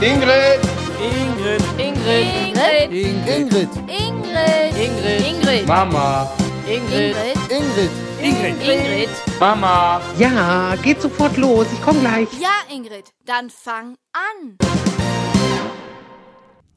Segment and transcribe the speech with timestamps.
[0.00, 0.60] Ingrid!
[1.02, 1.62] Ingrid.
[1.76, 2.92] Ingrid.
[2.92, 2.92] Ingrid.
[2.92, 3.68] Ingrid.
[4.78, 5.26] Ingrid.
[5.26, 5.66] Ingrid.
[5.66, 6.28] Mama!
[6.68, 7.16] Ingrid.
[7.50, 7.90] Ingrid.
[8.22, 8.62] Ingrid.
[8.62, 9.10] Ingrid.
[9.40, 10.00] Mama!
[10.16, 11.66] Ja, geht sofort los.
[11.72, 12.28] Ich komme gleich.
[12.40, 14.56] Ja, Ingrid, dann fang an.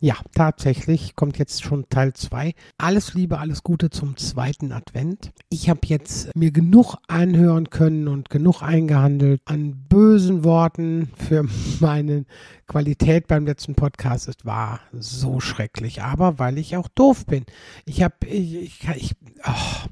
[0.03, 2.55] Ja, tatsächlich kommt jetzt schon Teil 2.
[2.79, 5.31] Alles Liebe, alles Gute zum zweiten Advent.
[5.49, 11.45] Ich habe jetzt mir genug anhören können und genug eingehandelt an bösen Worten für
[11.79, 12.25] meine
[12.65, 14.27] Qualität beim letzten Podcast.
[14.27, 17.45] Es war so schrecklich, aber weil ich auch doof bin.
[17.85, 19.15] Ich habe, ich, ich, ich,
[19.45, 19.87] oh,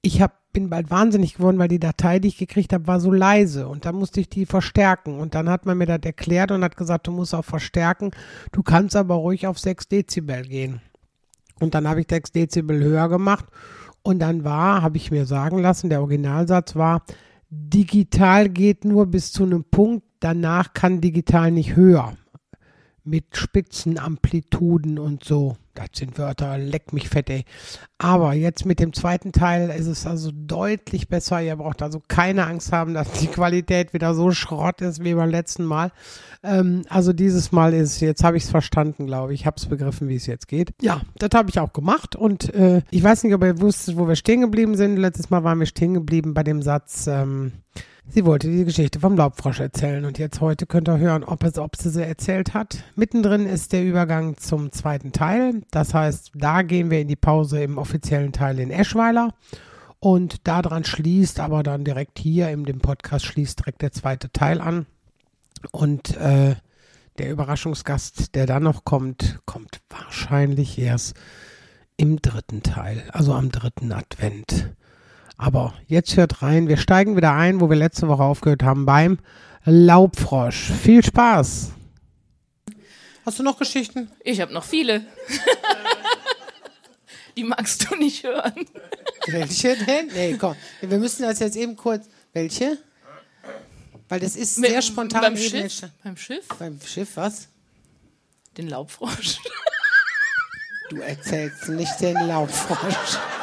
[0.00, 3.12] ich hab, bin bald wahnsinnig geworden, weil die Datei, die ich gekriegt habe, war so
[3.12, 6.64] leise und dann musste ich die verstärken und dann hat man mir das erklärt und
[6.64, 8.10] hat gesagt, du musst auch verstärken,
[8.52, 10.80] du kannst aber ruhig auf 6 Dezibel gehen.
[11.60, 13.46] Und dann habe ich 6 Dezibel höher gemacht
[14.02, 17.02] und dann war, habe ich mir sagen lassen, der Originalsatz war,
[17.50, 22.16] digital geht nur bis zu einem Punkt, danach kann digital nicht höher.
[23.04, 25.56] Mit Spitzenamplituden und so.
[25.88, 27.44] Das sind Wörter, leck mich fett, ey.
[27.98, 31.42] Aber jetzt mit dem zweiten Teil ist es also deutlich besser.
[31.42, 35.30] Ihr braucht also keine Angst haben, dass die Qualität wieder so Schrott ist wie beim
[35.30, 35.92] letzten Mal.
[36.42, 39.40] Ähm, also dieses Mal ist, jetzt habe ich es verstanden, glaube ich.
[39.40, 40.72] Ich habe es begriffen, wie es jetzt geht.
[40.80, 42.16] Ja, das habe ich auch gemacht.
[42.16, 44.96] Und äh, ich weiß nicht, ob ihr wusstet, wo wir stehen geblieben sind.
[44.96, 47.52] Letztes Mal waren wir stehen geblieben bei dem Satz, ähm,
[48.12, 51.58] Sie wollte die Geschichte vom Laubfrosch erzählen und jetzt heute könnt ihr hören, ob, es,
[51.58, 52.82] ob sie sie erzählt hat.
[52.96, 55.62] Mittendrin ist der Übergang zum zweiten Teil.
[55.70, 59.32] Das heißt, da gehen wir in die Pause im offiziellen Teil in Eschweiler
[60.00, 64.60] und daran schließt aber dann direkt hier in dem Podcast schließt direkt der zweite Teil
[64.60, 64.86] an.
[65.70, 66.56] Und äh,
[67.18, 71.14] der Überraschungsgast, der dann noch kommt, kommt wahrscheinlich erst
[71.96, 74.74] im dritten Teil, also am dritten Advent.
[75.40, 79.18] Aber jetzt hört rein, wir steigen wieder ein, wo wir letzte Woche aufgehört haben, beim
[79.64, 80.70] Laubfrosch.
[80.82, 81.70] Viel Spaß!
[83.24, 84.10] Hast du noch Geschichten?
[84.22, 85.00] Ich habe noch viele.
[87.38, 88.66] Die magst du nicht hören.
[89.28, 90.08] Welche denn?
[90.08, 90.56] Nee, komm.
[90.82, 92.06] Wir müssen das jetzt eben kurz.
[92.34, 92.76] Welche?
[94.10, 95.22] Weil das ist sehr spontan.
[95.22, 95.54] Beim Schiff?
[95.54, 95.96] entstanden.
[96.04, 96.48] Beim Schiff?
[96.58, 97.48] Beim Schiff, was?
[98.58, 99.38] Den Laubfrosch.
[100.90, 103.18] Du erzählst nicht den Laubfrosch.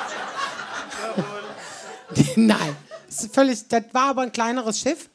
[2.36, 2.76] Nein,
[3.08, 5.10] das, ist völlig, das war aber ein kleineres Schiff.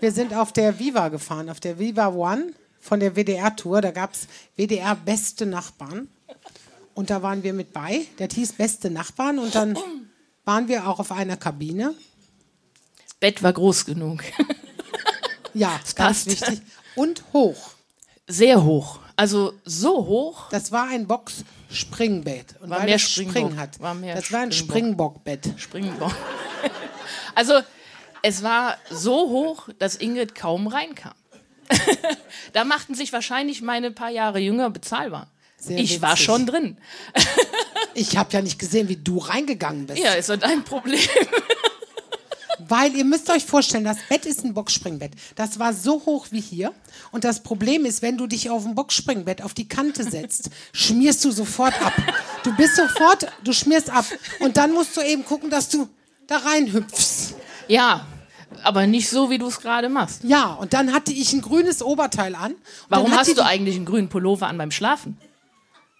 [0.00, 3.80] Wir sind auf der Viva gefahren, auf der Viva One von der WDR-Tour.
[3.80, 6.08] Da gab es WDR Beste Nachbarn.
[6.94, 8.06] Und da waren wir mit bei.
[8.18, 9.38] Das hieß Beste Nachbarn.
[9.38, 9.78] Und dann
[10.44, 11.94] waren wir auch auf einer Kabine.
[13.20, 14.22] Bett war groß genug.
[15.54, 16.26] Ja, ganz passt.
[16.26, 16.60] wichtig.
[16.94, 17.70] Und hoch.
[18.26, 19.00] Sehr hoch.
[19.16, 20.48] Also so hoch.
[20.50, 22.56] Das war ein Box-Springbett.
[22.60, 23.56] Und War weil mehr das Spring Springbock.
[23.58, 23.80] hat.
[23.80, 25.16] War mehr das war ein Springbock.
[25.22, 25.60] Springbockbett.
[25.60, 26.12] Springbaum.
[27.36, 27.60] Also
[28.22, 31.12] es war so hoch, dass Ingrid kaum reinkam.
[32.52, 35.30] da machten sich wahrscheinlich meine paar Jahre jünger bezahlbar.
[35.58, 36.78] Sehr ich war schon drin.
[37.94, 39.98] Ich habe ja nicht gesehen, wie du reingegangen bist.
[39.98, 41.00] Ja, ist so dein Problem.
[42.68, 45.12] Weil ihr müsst euch vorstellen, das Bett ist ein Boxspringbett.
[45.34, 46.72] Das war so hoch wie hier.
[47.12, 51.24] Und das Problem ist, wenn du dich auf ein Boxspringbett auf die Kante setzt, schmierst
[51.24, 51.92] du sofort ab.
[52.42, 54.04] Du bist sofort, du schmierst ab.
[54.40, 55.88] Und dann musst du eben gucken, dass du
[56.26, 57.34] da reinhüpfst.
[57.68, 58.06] Ja,
[58.62, 60.24] aber nicht so, wie du es gerade machst.
[60.24, 62.54] Ja, und dann hatte ich ein grünes Oberteil an.
[62.88, 65.18] Warum hast du eigentlich einen grünen Pullover an beim Schlafen?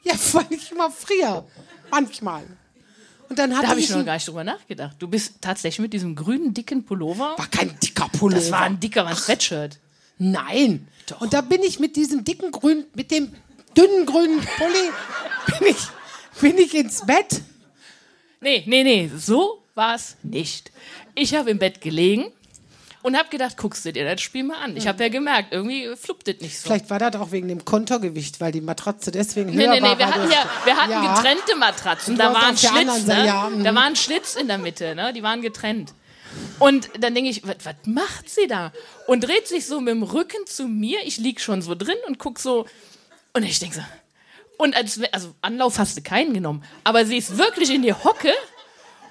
[0.03, 1.45] Ja, weil ich immer friere.
[1.91, 2.45] Manchmal.
[3.35, 4.95] Und dann hatte Da habe ich noch gar nicht drüber nachgedacht.
[5.01, 7.35] Du bist tatsächlich mit diesem grünen, dicken Pullover.
[7.37, 8.41] war kein dicker Pullover.
[8.41, 9.81] Das war ein dicker, war ein Sweatshirt.
[10.19, 10.87] Nein.
[11.19, 13.35] Und da bin ich mit diesem dicken grünen, mit dem
[13.77, 17.43] dünnen grünen Pulli, bin ich, bin ich ins Bett.
[18.41, 20.71] Nee, nee, nee, so war es nicht.
[21.17, 22.31] Ich habe im Bett gelegen
[23.05, 24.79] und habe gedacht, guckst du dir das Spiel mal an.
[24.79, 26.69] Ich habe ja gemerkt, irgendwie fluppt das nicht so.
[26.69, 29.87] Vielleicht war das auch wegen dem Kontergewicht, weil die Matratze deswegen Nee, höher nee, nee,
[29.89, 29.99] war.
[29.99, 31.15] wir weil hatten ja, wir hatten Ja.
[31.15, 32.17] getrennte Matratzen.
[32.17, 33.27] Da war ein Schlitz, ne?
[33.27, 33.63] ja, mhm.
[33.63, 35.13] Da war ein Schlitz in der Mitte, ne?
[35.13, 35.93] Die waren getrennt.
[36.59, 38.73] Und dann denke ich, was was macht sie da?
[39.07, 41.01] Und dreht sich so mit dem Rücken zu mir.
[41.05, 42.65] Ich lieg schon so drin und guck so.
[43.35, 43.83] Und ich denke so.
[44.57, 46.65] Und als, also Anlauf hast du keinen genommen.
[46.85, 48.33] Aber sie ist wirklich in die Hocke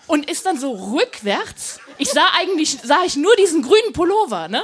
[0.07, 1.79] und ist dann so rückwärts.
[1.97, 4.63] Ich sah eigentlich, sah ich nur diesen grünen Pullover, ne?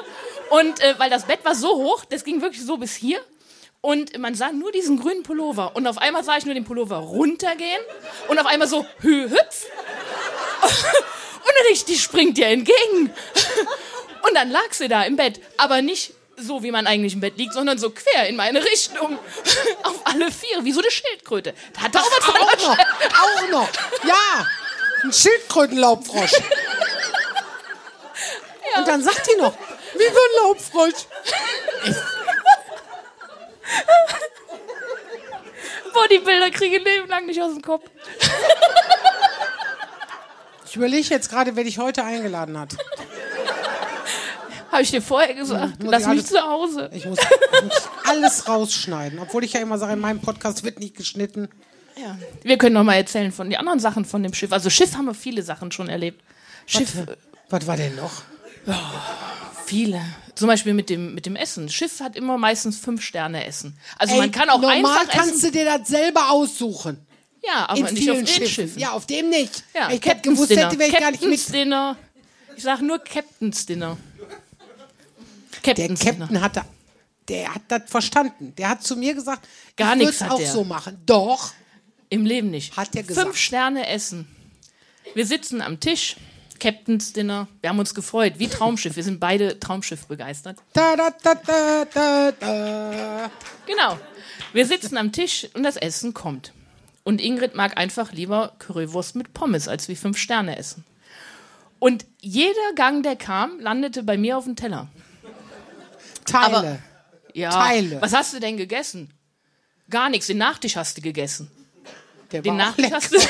[0.50, 3.20] Und äh, weil das Bett war so hoch, das ging wirklich so bis hier.
[3.82, 5.76] Und man sah nur diesen grünen Pullover.
[5.76, 7.82] Und auf einmal sah ich nur den Pullover runtergehen.
[8.28, 9.66] Und auf einmal so, hü, hüpf.
[10.62, 13.14] Und dann ich, die springt dir entgegen.
[14.28, 15.40] Und dann lag sie da im Bett.
[15.58, 19.18] Aber nicht so, wie man eigentlich im Bett liegt, sondern so quer in meine Richtung.
[19.84, 21.54] Auf alle vier, wie so eine Schildkröte.
[21.74, 23.70] Da hat doch was Auch noch, auch noch.
[24.04, 24.46] Ja,
[25.04, 26.34] ein Schildkrötenlaubfrosch.
[28.78, 29.54] Und dann sagt die noch,
[29.94, 31.06] wie so ein Laubfrosch.
[35.94, 37.84] Boah, die Bilder kriege ich Leben lang nicht aus dem Kopf.
[40.66, 42.76] Ich überlege jetzt gerade, wer dich heute eingeladen hat.
[44.72, 45.82] Habe ich dir vorher gesagt.
[45.82, 46.92] muss Lass ich mich zu Hause.
[46.94, 49.18] Ich muss, ich muss alles rausschneiden.
[49.20, 51.50] Obwohl ich ja immer sage, in meinem Podcast wird nicht geschnitten.
[52.00, 52.18] Ja.
[52.44, 54.52] Wir können noch mal erzählen von den anderen Sachen von dem Schiff.
[54.52, 56.24] Also Schiff haben wir viele Sachen schon erlebt.
[56.66, 57.06] Schiff, äh,
[57.50, 58.24] Was war denn noch?
[59.66, 60.02] viele.
[60.36, 61.70] Zum Beispiel mit dem, mit dem Essen.
[61.70, 63.78] Schiff hat immer meistens fünf Sterne Essen.
[63.98, 65.52] Also Ey, man kann auch normal einfach kannst essen.
[65.52, 67.06] du dir das selber aussuchen.
[67.46, 68.48] Ja, aber in nicht vielen auf den Schiffen.
[68.48, 68.80] Schiffen.
[68.80, 69.64] Ja, auf dem nicht.
[69.74, 70.68] Ja, ich hätte gewusst Dinner.
[70.68, 71.54] hätte, wäre ich gar nicht mit.
[71.54, 71.98] Dinner.
[72.56, 73.98] Ich sage nur Captain's Dinner.
[75.54, 76.18] Der Captain's Dinner.
[76.28, 76.62] Captain hatte,
[77.28, 78.54] der hat das verstanden.
[78.58, 79.48] Der hat zu mir gesagt,
[79.78, 80.52] Gar ich würde nichts es auch der.
[80.52, 81.02] so machen.
[81.06, 81.52] Doch.
[82.10, 82.76] Im Leben nicht.
[82.76, 83.28] Hat der gesagt.
[83.28, 84.28] Fünf Sterne essen.
[85.14, 86.16] Wir sitzen am Tisch.
[86.60, 87.48] Captain's Dinner.
[87.62, 88.96] Wir haben uns gefreut, wie Traumschiff.
[88.98, 90.58] Wir sind beide Traumschiff begeistert.
[90.74, 93.32] Da, da, da, da, da, da.
[93.66, 93.98] Genau.
[94.52, 96.52] Wir sitzen am Tisch und das Essen kommt.
[97.04, 100.84] Und Ingrid mag einfach lieber Currywurst mit Pommes als wie fünf Sterne essen.
[101.80, 104.90] Und jeder Gang, der kam, landete bei mir auf dem Teller.
[106.26, 106.58] Teile.
[106.58, 106.80] Aber-
[107.34, 107.52] Ja.
[107.52, 108.02] Teile.
[108.02, 109.12] Was hast du denn gegessen?
[109.90, 110.28] Gar nichts.
[110.28, 111.50] Den Nachtisch hast du gegessen.
[112.32, 113.28] Der Den war Nachtisch lecker.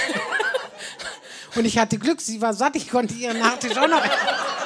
[1.56, 4.04] Und ich hatte Glück, sie war satt, ich konnte ihren Nachtisch auch noch.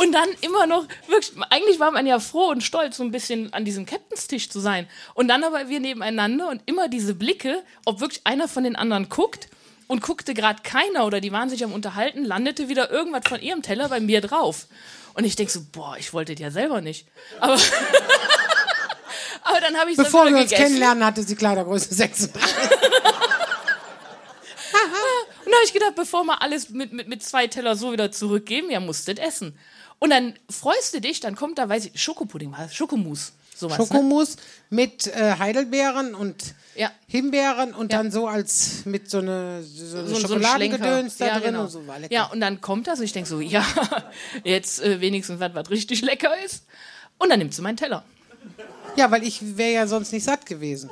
[0.00, 3.52] Und dann immer noch, wirklich, eigentlich war man ja froh und stolz, so ein bisschen
[3.52, 4.88] an diesem Captainstisch zu sein.
[5.12, 9.10] Und dann aber wir nebeneinander und immer diese Blicke, ob wirklich einer von den anderen
[9.10, 9.48] guckt
[9.88, 13.60] und guckte gerade keiner oder die waren sich am Unterhalten, landete wieder irgendwas von ihrem
[13.60, 14.68] Teller bei mir drauf.
[15.20, 17.06] Und ich denk so, boah, ich wollte das ja selber nicht.
[17.40, 17.52] Aber,
[19.42, 20.62] aber dann habe ich es Bevor wir uns gegessen.
[20.62, 22.42] kennenlernen, hatte sie Kleidergröße 36.
[25.44, 28.10] Und da habe ich gedacht, bevor wir alles mit, mit, mit zwei Teller so wieder
[28.10, 29.58] zurückgeben, ja, musst du das essen.
[29.98, 32.74] Und dann freust du dich, dann kommt da, weiß ich, Schokopudding, was?
[32.74, 33.78] Schokomousse, sowas.
[33.78, 33.86] Ne?
[33.86, 34.36] Schokomus
[34.70, 36.90] mit äh, Heidelbeeren und Ja.
[37.06, 37.98] Himbeeren und Ja.
[37.98, 41.40] dann so als mit so eine, so eine so, so ein Schokoladengedöns da Schlenker.
[41.40, 41.64] drin genau.
[41.64, 42.12] und so war lecker.
[42.14, 43.64] Ja, und dann kommt das und ich denke so, ja,
[44.44, 46.64] jetzt äh, wenigstens was, was richtig lecker ist.
[47.18, 48.04] Und dann nimmst du meinen Teller.
[48.96, 50.90] Ja, weil ich wäre ja sonst nicht satt gewesen.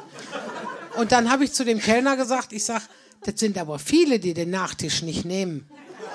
[0.97, 2.83] Und dann habe ich zu dem Kellner gesagt, ich sag,
[3.25, 5.69] das sind aber viele, die den Nachtisch nicht nehmen.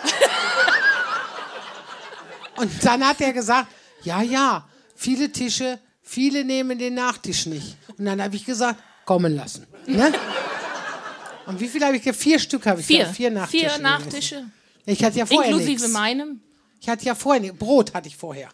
[2.58, 3.68] Und dann hat er gesagt,
[4.04, 7.78] ja, ja, viele Tische, viele nehmen den Nachtisch nicht.
[7.98, 9.66] Und dann habe ich gesagt, kommen lassen.
[9.88, 10.14] Ne?
[11.46, 12.04] Und wie viel habe ich?
[12.16, 12.86] Vier Stück habe ich.
[12.86, 13.08] Vier.
[13.08, 13.70] Vier Nachtische.
[13.70, 14.46] Vier Nachtische.
[14.86, 15.94] Ich hatte ja vorher Inklusive nichts.
[15.94, 16.42] meinem.
[16.80, 17.58] Ich hatte ja vorher nichts.
[17.58, 18.50] Brot hatte ich vorher.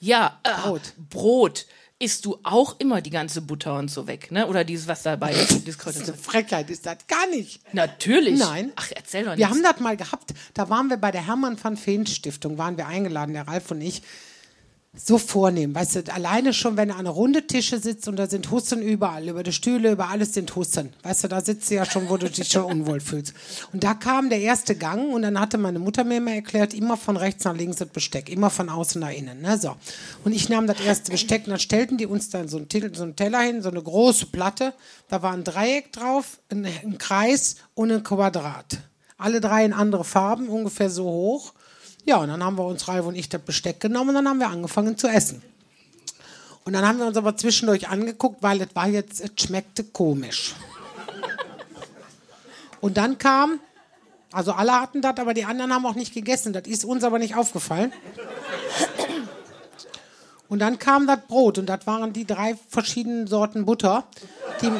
[0.00, 0.82] Ja, äh, Brot.
[1.10, 1.66] Brot.
[2.00, 4.48] Isst du auch immer die ganze Butter und so weg, ne?
[4.48, 5.52] Oder dieses, was dabei ist.
[5.66, 7.60] Das ist eine Frechheit, ist das gar nicht.
[7.72, 8.38] Natürlich.
[8.38, 8.72] Nein.
[8.76, 9.38] Ach, erzähl doch nicht.
[9.38, 10.34] Wir haben das mal gehabt.
[10.54, 13.80] Da waren wir bei der Hermann van Veen Stiftung, waren wir eingeladen, der Ralf und
[13.80, 14.02] ich.
[14.96, 18.48] So vornehm, weißt du, alleine schon, wenn du an runde Tische sitzt und da sind
[18.52, 20.92] Hussen überall, über die Stühle, über alles sind Hussen.
[21.02, 23.34] Weißt du, da sitzt du ja schon, wo du dich schon unwohl fühlst.
[23.72, 26.96] Und da kam der erste Gang und dann hatte meine Mutter mir immer erklärt, immer
[26.96, 29.40] von rechts nach links das Besteck, immer von außen nach innen.
[29.40, 29.58] Ne?
[29.58, 29.74] So.
[30.24, 33.40] Und ich nahm das erste Besteck und dann stellten die uns dann so einen, Teller
[33.40, 34.74] hin, so eine große Platte.
[35.08, 38.78] Da war ein Dreieck drauf, ein Kreis und ein Quadrat.
[39.18, 41.52] Alle drei in andere Farben, ungefähr so hoch.
[42.06, 44.38] Ja, und dann haben wir uns, Ralf und ich, das Besteck genommen und dann haben
[44.40, 45.42] wir angefangen zu essen.
[46.64, 50.54] Und dann haben wir uns aber zwischendurch angeguckt, weil es war jetzt, es schmeckte komisch.
[52.80, 53.60] Und dann kam,
[54.32, 56.52] also alle hatten das, aber die anderen haben auch nicht gegessen.
[56.52, 57.92] Das ist uns aber nicht aufgefallen.
[60.48, 64.04] Und dann kam das Brot und das waren die drei verschiedenen Sorten Butter.
[64.60, 64.70] Die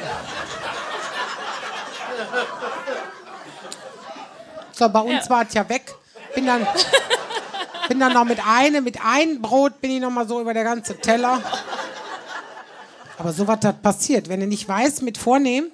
[4.73, 5.31] so, bei uns Ja.
[5.31, 5.95] war es ja weg.
[6.35, 6.67] Bin dann,
[7.89, 10.65] bin dann noch mit einem, mit einem Brot bin ich noch mal so über der
[10.65, 11.41] ganze Teller.
[13.19, 15.71] Aber so was das passiert, wenn du nicht weißt, mit vornehmen.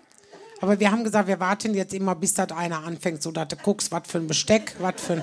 [0.60, 3.56] Aber wir haben gesagt, wir warten jetzt immer, bis das einer anfängt, so dass du
[3.56, 5.22] guckst, was für ein Besteck, was für ein.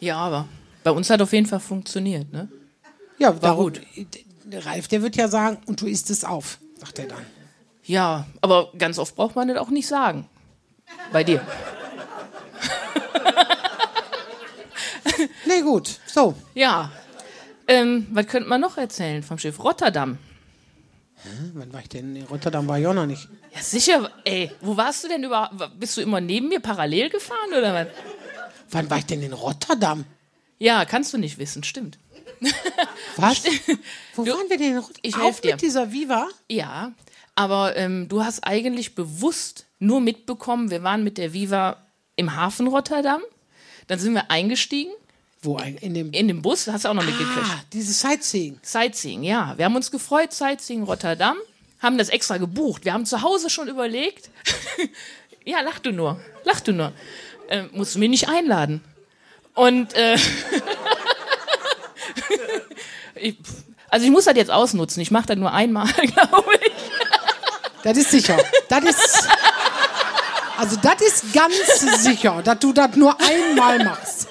[0.00, 0.46] Ja, aber
[0.84, 2.48] bei uns hat auf jeden Fall funktioniert, ne?
[3.18, 3.80] Ja, darum- gut.
[4.52, 7.24] Ralf, der wird ja sagen, und du isst es auf, sagt er dann.
[7.84, 10.28] Ja, aber ganz oft braucht man das auch nicht sagen.
[11.10, 11.40] Bei dir.
[15.46, 15.98] Nee, gut.
[16.06, 16.34] So.
[16.54, 16.90] Ja.
[17.68, 20.18] Ähm, was könnte man noch erzählen vom Schiff Rotterdam?
[21.54, 22.16] Wann war ich denn?
[22.16, 23.28] In Rotterdam war ich auch noch nicht.
[23.54, 24.10] Ja, sicher.
[24.24, 25.54] Ey, wo warst du denn überhaupt?
[25.78, 27.86] Bist du immer neben mir parallel gefahren oder was?
[28.70, 30.04] Wann war ich denn in Rotterdam?
[30.58, 31.98] Ja, kannst du nicht wissen, stimmt.
[33.16, 33.44] Was?
[34.14, 35.00] Wo waren wir denn in Rotterdam?
[35.02, 35.52] ich dir.
[35.52, 36.28] mit dieser Viva?
[36.48, 36.92] Ja,
[37.34, 41.76] aber ähm, du hast eigentlich bewusst nur mitbekommen, wir waren mit der Viva
[42.16, 43.22] im Hafen Rotterdam.
[43.86, 44.92] Dann sind wir eingestiegen.
[45.42, 46.12] Wo ein, in dem.
[46.12, 47.40] In dem Bus hast du auch noch mitgekriegt.
[47.42, 48.60] Ah, dieses Sightseeing.
[48.62, 49.54] Sightseeing, ja.
[49.56, 51.36] Wir haben uns gefreut, Sightseeing Rotterdam,
[51.80, 52.84] haben das extra gebucht.
[52.84, 54.30] Wir haben zu Hause schon überlegt.
[55.44, 56.92] ja, lach du nur, lach du nur.
[57.48, 58.84] Äh, musst du mich nicht einladen.
[59.54, 60.14] Und äh,
[63.16, 63.36] ich,
[63.88, 65.02] also ich muss das jetzt ausnutzen.
[65.02, 66.72] Ich mache das nur einmal, glaube ich.
[67.82, 68.38] Das ist sicher.
[68.68, 69.28] Das ist.
[70.56, 71.56] Also, das ist ganz
[72.04, 74.28] sicher, dass du das nur einmal machst.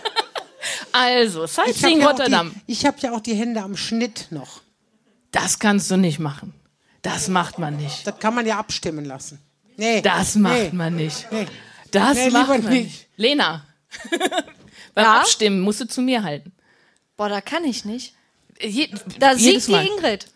[0.94, 2.56] Also, Ich habe Sightseeing ja, Rotterdam.
[2.68, 4.62] die- ich hab ja auch die Hände am Schnitt noch.
[5.32, 6.54] Das kannst du nicht machen.
[7.02, 8.06] Das macht man nicht.
[8.06, 9.40] Das kann man ja abstimmen lassen.
[9.78, 10.02] Nee.
[10.02, 10.70] Das macht nee.
[10.74, 11.28] man nicht.
[11.32, 11.48] Nee.
[11.92, 12.84] Das Nee, macht man nicht.
[12.86, 13.08] nicht.
[13.18, 13.66] Lena,
[14.94, 15.20] beim Ja?
[15.22, 16.52] Abstimmen musst du zu mir halten.
[17.18, 18.14] Boah, da kann ich nicht.
[18.62, 19.74] Je, Da siegt die.
[19.74, 20.28] Ingrid.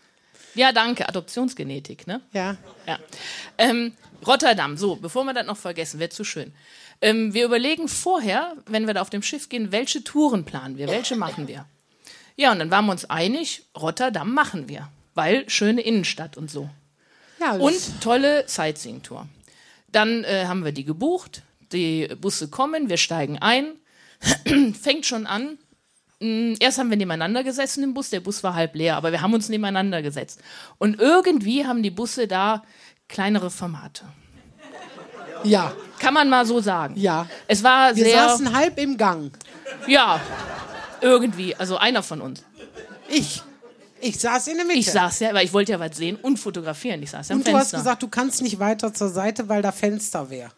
[0.54, 1.08] Ja, danke.
[1.08, 2.20] Adoptionsgenetik, ne?
[2.32, 2.56] Ja.
[2.86, 2.98] Ja.
[3.58, 3.92] Ähm,
[4.26, 6.52] Rotterdam, so, bevor wir das noch vergessen, wäre zu schön.
[7.00, 10.88] Ähm, wir überlegen vorher, wenn wir da auf dem Schiff gehen, welche Touren planen wir,
[10.88, 11.66] welche machen wir.
[12.36, 16.68] Ja, und dann waren wir uns einig, Rotterdam machen wir, weil schöne Innenstadt und so.
[17.40, 19.26] ja Und tolle Sightseeing-Tour.
[19.88, 23.72] Dann äh, haben wir die gebucht, die Busse kommen, wir steigen ein,
[24.80, 25.58] fängt schon an.
[26.20, 29.22] Mm, Erst haben wir nebeneinander gesessen im Bus, der Bus war halb leer, aber wir
[29.22, 30.40] haben uns nebeneinander gesetzt.
[30.78, 32.62] Und irgendwie haben die Busse da
[33.08, 34.04] kleinere Formate.
[35.48, 35.72] Ja.
[35.98, 36.94] Kann man mal so sagen.
[36.96, 37.26] Ja.
[37.46, 39.30] Es war Wir sehr, saßen halb im Gang.
[39.86, 40.20] ja,
[41.00, 42.42] irgendwie, also einer von uns.
[43.08, 43.42] Ich.
[43.98, 44.78] Ich saß in der Mitte.
[44.78, 47.02] Ich saß ja, weil ich wollte ja was sehen und fotografieren.
[47.02, 47.78] Ich saß ja am Und du hast Fenster.
[47.78, 50.50] gesagt, du kannst nicht weiter zur Seite, weil da Fenster wäre.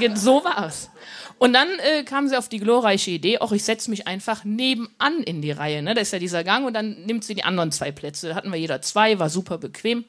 [0.00, 0.90] Ge- So war's.
[1.38, 5.22] Und dann äh, kam sie auf die glorreiche Idee, auch ich setze mich einfach nebenan
[5.24, 5.80] in die Reihe.
[5.82, 5.94] Ne?
[5.94, 8.30] Da ist ja dieser Gang und dann nimmt sie die anderen zwei Plätze.
[8.30, 10.04] Da hatten wir jeder zwei, war super bequem.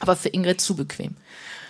[0.00, 1.16] Aber für Ingrid zu bequem.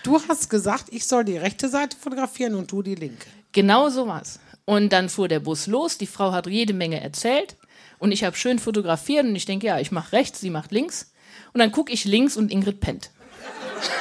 [0.03, 3.27] Du hast gesagt, ich soll die rechte Seite fotografieren und du die linke.
[3.51, 4.39] Genau so war's.
[4.65, 5.97] Und dann fuhr der Bus los.
[5.97, 7.55] Die Frau hat jede Menge erzählt.
[7.99, 11.11] Und ich habe schön fotografiert und ich denke, ja, ich mache rechts, sie macht links.
[11.53, 13.11] Und dann gucke ich links und Ingrid pennt.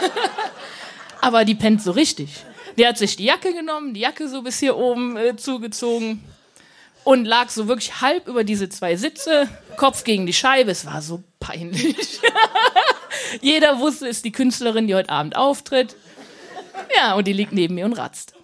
[1.20, 2.44] Aber die pennt so richtig.
[2.78, 6.24] Die hat sich die Jacke genommen, die Jacke so bis hier oben äh, zugezogen
[7.04, 10.70] und lag so wirklich halb über diese zwei Sitze, Kopf gegen die Scheibe.
[10.70, 12.20] Es war so peinlich.
[13.40, 15.96] Jeder wusste, es ist die Künstlerin, die heute Abend auftritt.
[16.96, 18.34] Ja, und die liegt neben mir und ratzt.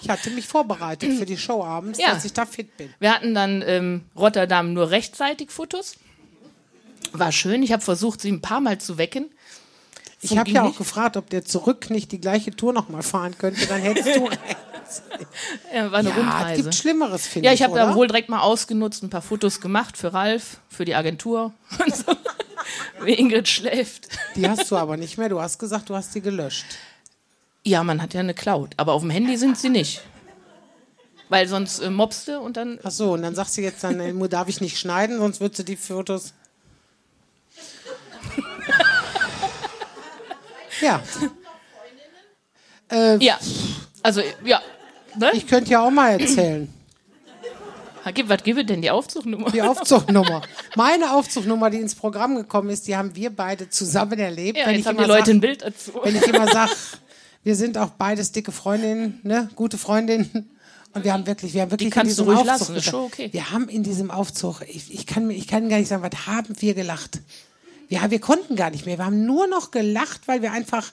[0.00, 2.12] Ich hatte mich vorbereitet für die Show abends, Ja.
[2.14, 2.92] dass ich da fit bin.
[2.98, 5.96] Wir hatten dann ähm, Rotterdam nur rechtzeitig Fotos.
[7.12, 7.62] War schön.
[7.62, 9.30] Ich habe versucht, sie ein paar Mal zu wecken.
[10.20, 13.66] Ich habe ja auch gefragt, ob der zurück nicht die gleiche Tour nochmal fahren könnte.
[13.66, 14.40] Dann hättest du recht.
[15.74, 16.62] Ja, war eine Ja, es Rundreise.
[16.62, 17.60] gibt Schlimmeres, finde Ja, ich.
[17.60, 20.94] ich habe da wohl direkt mal ausgenutzt, ein paar Fotos gemacht für Ralf, für die
[20.94, 21.52] Agentur
[21.84, 22.12] und so.
[23.02, 24.08] Wie Ingrid schläft.
[24.36, 25.28] Die hast du aber nicht mehr.
[25.28, 26.64] Du hast gesagt, du hast die gelöscht.
[27.62, 30.02] Ja, man hat ja eine Cloud, aber auf dem Handy sind sie nicht.
[31.30, 32.78] Weil sonst äh, mobste und dann.
[32.84, 35.60] Ach so, und dann sagst du jetzt, dann äh, darf ich nicht schneiden, sonst würdest
[35.60, 36.34] du die Fotos.
[40.80, 41.02] ja.
[42.90, 43.38] Äh, Ja.
[44.02, 44.60] Also, ja.
[45.18, 45.30] Ne?
[45.34, 46.68] ich könnte ja auch mal erzählen.
[48.04, 49.50] Was gibt es denn, die Aufzugnummer?
[49.50, 50.42] Die Aufzugnummer.
[50.76, 54.58] Meine Aufzugnummer, die ins Programm gekommen ist, die haben wir beide zusammen erlebt.
[54.58, 55.92] Ja, wenn jetzt ich haben die immer Leute sag, ein Bild dazu.
[56.02, 56.72] wenn ich immer sage,
[57.44, 59.48] wir sind auch beides dicke Freundinnen, ne?
[59.56, 60.50] gute Freundinnen.
[60.92, 63.28] Und wir haben wirklich, wir haben wirklich Die in diesem Aufzug lassen, ist schon okay.
[63.32, 66.26] Wir haben in diesem Aufzug, ich, ich, kann, mir- ich kann gar nicht sagen, was
[66.26, 67.20] haben wir gelacht.
[67.88, 68.98] Wir, wir konnten gar nicht mehr.
[68.98, 70.92] Wir haben nur noch gelacht, weil wir einfach,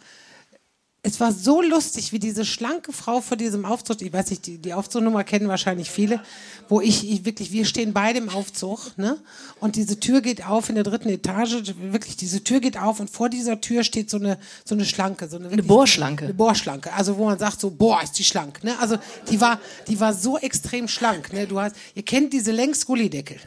[1.03, 4.59] es war so lustig, wie diese schlanke Frau vor diesem Aufzug, ich weiß nicht, die,
[4.59, 6.21] die Aufzugnummer kennen wahrscheinlich viele,
[6.69, 9.17] wo ich, ich wirklich, wir stehen beide im Aufzug, ne?
[9.59, 13.09] Und diese Tür geht auf in der dritten Etage, wirklich, diese Tür geht auf und
[13.09, 16.25] vor dieser Tür steht so eine, so eine Schlanke, so eine, wirklich- Bohrschlanke.
[16.25, 18.77] Eine Bohrschlanke, also wo man sagt so, boah, ist die schlank, ne?
[18.79, 18.97] Also
[19.31, 21.47] die war, die war so extrem schlank, ne?
[21.47, 23.37] Du hast, ihr kennt diese Längsgullideckel.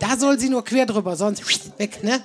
[0.00, 1.42] Da soll sie nur quer drüber, sonst
[1.78, 2.20] weg, ne?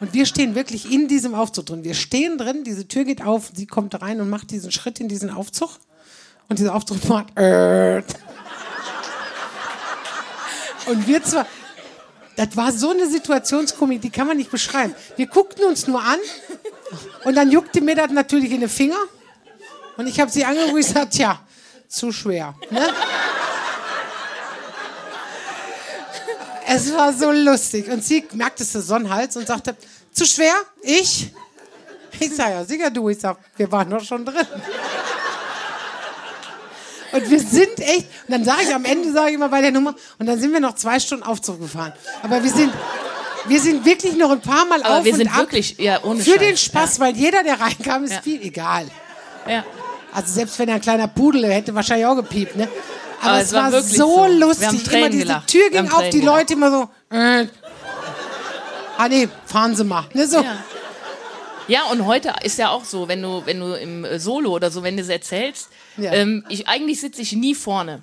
[0.00, 1.84] Und wir stehen wirklich in diesem Aufzug drin.
[1.84, 5.08] Wir stehen drin, diese Tür geht auf, sie kommt rein und macht diesen Schritt in
[5.08, 5.78] diesen Aufzug.
[6.48, 7.36] Und dieser Aufzug macht.
[7.38, 8.02] Äh.
[10.86, 11.46] Und wir zwar.
[12.36, 14.94] Das war so eine Situationskomik, die kann man nicht beschreiben.
[15.16, 16.18] Wir guckten uns nur an
[17.24, 18.96] und dann juckte mir das natürlich in den Finger.
[19.98, 21.38] Und ich habe sie angeguckt und gesagt, tja,
[21.86, 22.54] zu schwer.
[22.70, 22.88] Ne?
[26.72, 27.88] Es war so lustig.
[27.88, 29.76] Und sie merkte es so einen Hals und sagte,
[30.12, 30.54] zu schwer?
[30.82, 31.32] Ich?
[32.18, 33.08] Ich sag ja, sicher du.
[33.08, 34.46] Ich sag, wir waren doch schon drin.
[37.12, 39.72] Und wir sind echt, und dann sage ich am Ende, sage ich immer bei der
[39.72, 41.92] Nummer, und dann sind wir noch zwei Stunden Aufzug gefahren.
[42.22, 42.72] Aber wir sind,
[43.48, 45.38] wir sind wirklich noch ein paar Mal Aber auf wir und sind ab.
[45.40, 46.38] wirklich, ja, ohne Für Scheiß.
[46.40, 48.22] den Spaß, weil jeder, der reinkam, ist Ja.
[48.22, 48.86] viel egal.
[49.48, 49.64] Ja.
[50.12, 52.68] Also selbst wenn er ein kleiner Pudel, hätte wahrscheinlich auch gepiept, ne?
[53.22, 54.22] Aber, es es war war, so, so.
[54.24, 54.66] Wir lustig.
[54.68, 55.48] haben Tränen immer diese gelacht.
[55.48, 56.38] Tür Wir ging haben auf, Tränen die gelacht.
[56.38, 57.16] Leute immer so.
[57.16, 57.46] Äh.
[58.96, 60.04] Ah nee, fahren Sie mal.
[60.14, 60.40] Ne, so.
[60.42, 60.64] Ja.
[61.68, 64.70] Ja, und heute ist ja auch so, wenn du, wenn du im äh, Solo oder
[64.72, 66.12] so, wenn du es erzählst, Ja.
[66.12, 68.02] ähm, ich, eigentlich sitze ich nie vorne.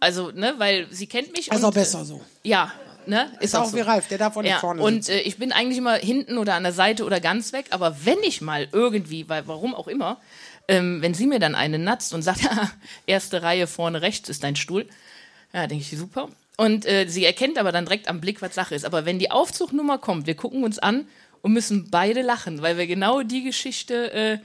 [0.00, 1.50] Also, ne, weil sie kennt mich.
[1.52, 2.16] Also und, auch besser so.
[2.42, 2.72] Äh, ja,
[3.06, 3.76] ne, ist, Ist auch so.
[3.76, 6.38] wie Ralf, der darf auch nicht ja, vorne Und äh, ich bin eigentlich immer hinten
[6.38, 9.86] oder an der Seite oder ganz weg, aber wenn ich mal irgendwie, weil warum auch
[9.86, 10.18] immer,
[10.68, 12.40] ähm, wenn sie mir dann eine natzt und sagt,
[13.06, 14.86] erste Reihe vorne rechts ist dein Stuhl,
[15.52, 16.28] ja, denke ich, super.
[16.56, 18.84] Und äh, sie erkennt aber dann direkt am Blick, was Sache ist.
[18.84, 21.06] Aber wenn die Aufzugnummer kommt, wir gucken uns an
[21.42, 24.38] und müssen beide lachen, weil wir genau die Geschichte äh,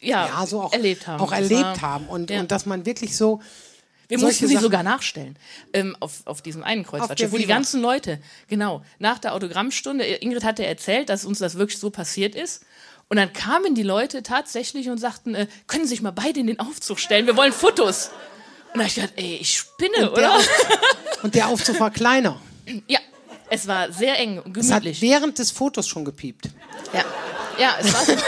[0.00, 1.20] ja, Ja, so auch erlebt haben.
[1.20, 2.06] Auch erlebt war- haben.
[2.06, 2.40] Und, ja.
[2.40, 3.40] und dass man wirklich so.
[4.08, 5.36] wir mussten sie Sachen- sogar nachstellen.
[5.72, 10.44] Ähm, auf, auf diesem einen Kreuzfahrtschiff, wo die ganzen Leute, genau, nach der Autogrammstunde, Ingrid
[10.44, 12.64] hatte erzählt, dass uns das wirklich so passiert ist.
[13.10, 16.46] Und dann kamen die Leute tatsächlich und sagten, äh, können Sie sich mal beide in
[16.46, 18.10] den Aufzug stellen, wir wollen Fotos.
[18.72, 20.36] Und da hab ich gedacht, ey, ich spinne, Der oder?
[20.36, 20.48] Auf,
[21.24, 22.40] und der Aufzug war kleiner.
[22.86, 23.00] Ja,
[23.50, 25.02] es war sehr eng und Es hat gemütlich.
[25.02, 26.50] während des Fotos schon gepiept.
[26.92, 27.04] Ja,
[27.58, 28.12] ja es war so.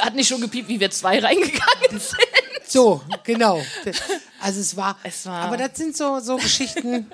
[0.00, 2.16] Hat nicht schon gepiept, wie wir zwei reingegangen sind.
[2.66, 3.60] So, genau.
[4.40, 7.10] Also es war, Es war- aber das sind so, so Geschichten,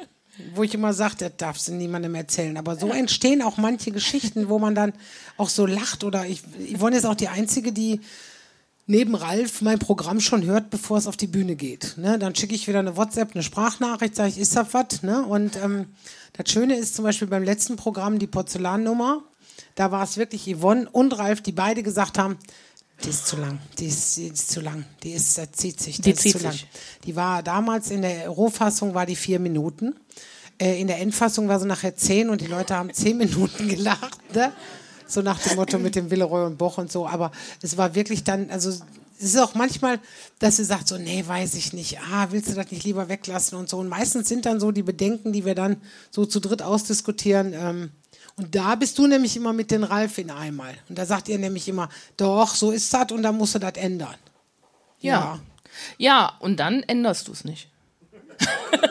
[0.55, 2.57] wo ich immer sage, das darfst du niemandem erzählen.
[2.57, 4.93] Aber so entstehen auch manche Geschichten, wo man dann
[5.37, 6.05] auch so lacht.
[6.05, 6.43] Oder ich,
[6.75, 8.00] Yvonne ist auch die Einzige, die
[8.87, 11.97] neben Ralf mein Programm schon hört, bevor es auf die Bühne geht.
[11.97, 12.19] Ne?
[12.19, 15.03] Dann schicke ich wieder eine WhatsApp, eine Sprachnachricht, sage ich, ist das was?
[15.03, 15.25] Ne?
[15.25, 15.87] Und ähm,
[16.35, 19.23] das Schöne ist zum Beispiel beim letzten Programm, die Porzellannummer,
[19.75, 22.38] da war es wirklich Yvonne und Ralf, die beide gesagt haben,
[23.04, 25.96] die ist zu lang, die ist, die ist zu lang, die ist, das zieht sich,
[25.96, 26.52] das Die ist zieht zu lang.
[26.52, 26.66] sich.
[27.04, 29.94] Die war damals in der Rohfassung war die vier Minuten.
[30.58, 34.18] Äh, in der Endfassung war sie nachher zehn und die Leute haben zehn Minuten gelacht.
[34.34, 34.52] Ne?
[35.06, 37.06] So nach dem Motto mit dem Villeroy und Boch und so.
[37.06, 37.30] Aber
[37.61, 38.82] es war wirklich dann, also es
[39.18, 40.00] ist auch manchmal,
[40.38, 41.99] dass sie sagt so, nee, weiß ich nicht.
[42.00, 43.78] Ah, willst du das nicht lieber weglassen und so.
[43.78, 45.76] Und meistens sind dann so die Bedenken, die wir dann
[46.11, 47.52] so zu dritt ausdiskutieren.
[47.55, 47.90] Ähm,
[48.37, 50.75] und da bist du nämlich immer mit den Ralf in einmal.
[50.88, 53.75] Und da sagt ihr nämlich immer, doch, so ist das und dann musst du das
[53.75, 54.16] ändern.
[55.01, 55.38] Ja.
[55.99, 57.68] Ja, und dann änderst du es nicht.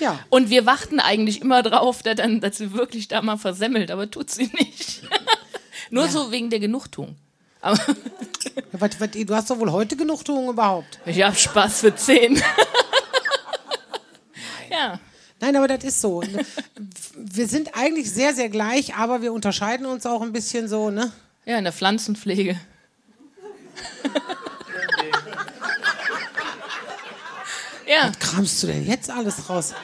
[0.00, 0.18] Ja.
[0.28, 4.10] Und wir warten eigentlich immer drauf, dass, dann, dass sie wirklich da mal versemmelt, aber
[4.10, 5.02] tut sie nicht.
[5.90, 7.16] Nur so wegen der Genugtuung.
[7.60, 7.78] Aber
[8.56, 10.98] Ja, was, was, du hast doch wohl heute Genugtuung überhaupt.
[11.06, 12.36] ich hab Spaß für zehn.
[14.70, 15.00] ja.
[15.44, 16.22] Nein, aber das ist so.
[16.22, 16.44] Ne?
[17.16, 21.12] Wir sind eigentlich sehr, sehr gleich, aber wir unterscheiden uns auch ein bisschen so, ne?
[21.44, 22.58] Ja, in der Pflanzenpflege.
[27.86, 29.74] ja, Kramst du denn jetzt alles raus?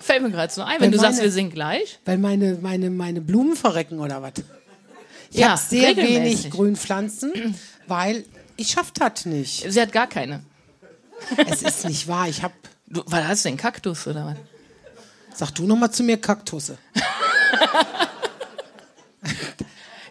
[0.00, 1.98] fällt mir gerade so ein, wenn Weil du sagst, meine- wir sind gleich.
[2.04, 4.32] Weil meine, meine, meine Blumen verrecken oder was?
[5.30, 6.44] Ich Ja, habe sehr regelmäßig.
[6.44, 7.54] wenig Grünpflanzen,
[7.86, 8.24] weil
[8.56, 9.64] ich schaff das nicht.
[9.72, 10.42] Sie hat gar keine.
[11.48, 12.28] Es ist nicht wahr.
[12.28, 12.54] Ich habe,
[12.88, 14.36] Du, was hast du denn, Kaktus oder was?
[15.34, 16.78] Sag du noch mal zu mir Kaktusse.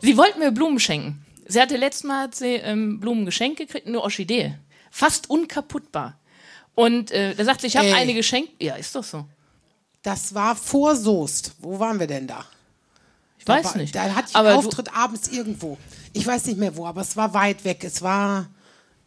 [0.02, 1.24] Sie wollte mir Blumen schenken.
[1.48, 4.56] Sie hatte letztes Mal hat sie, ähm, Blumen geschenkt gekriegt, eine Orchidee.
[4.90, 6.18] Fast unkaputtbar.
[6.76, 8.52] Und äh, da sagt sie, ich habe eine geschenkt.
[8.62, 9.26] Ja, ist doch so.
[10.02, 11.54] Das war vor Soest.
[11.60, 12.46] Wo waren wir denn da?
[13.38, 13.94] Ich weiß war, nicht.
[13.94, 15.78] Da hatte ich aber einen Auftritt abends irgendwo.
[16.14, 17.84] Ich weiß nicht mehr wo, aber es war weit weg.
[17.84, 18.48] Es war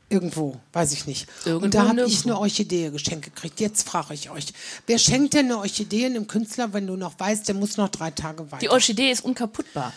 [0.09, 1.27] irgendwo, weiß ich nicht.
[1.45, 3.61] Irgendwo, und da habe ich eine Orchidee geschenkt gekriegt.
[3.61, 4.47] Jetzt frage ich euch,
[4.87, 8.11] wer schenkt denn eine Orchidee einem Künstler, wenn du noch weißt, der muss noch drei
[8.11, 8.61] Tage weiter?
[8.61, 9.93] die Orchidee ist unkaputtbar.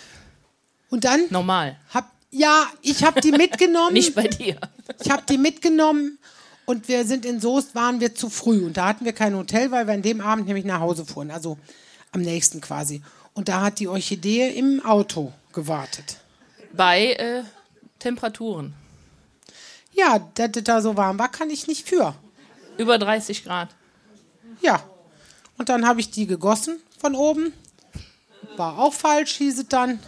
[0.90, 1.78] und dann Normal.
[1.94, 3.94] hab ja, ich habe die mitgenommen.
[3.94, 4.58] Nicht bei dir.
[5.02, 6.20] Ich habe die mitgenommen
[6.66, 8.66] und wir sind in Soest, waren wir zu früh.
[8.66, 11.32] Und da hatten wir kein Hotel, weil wir an dem Abend nämlich nach Hause fuhren.
[11.32, 11.58] Also
[12.12, 13.02] am nächsten quasi.
[13.34, 16.18] Und da hat die Orchidee im Auto gewartet.
[16.74, 17.44] Bei äh,
[18.00, 18.74] Temperaturen.
[19.98, 22.14] Ja, dass das da so warm war, kann ich nicht für.
[22.78, 23.70] Über 30 Grad.
[24.62, 24.84] Ja.
[25.58, 27.52] Und dann habe ich die gegossen von oben.
[28.56, 30.00] War auch falsch, hieß es dann.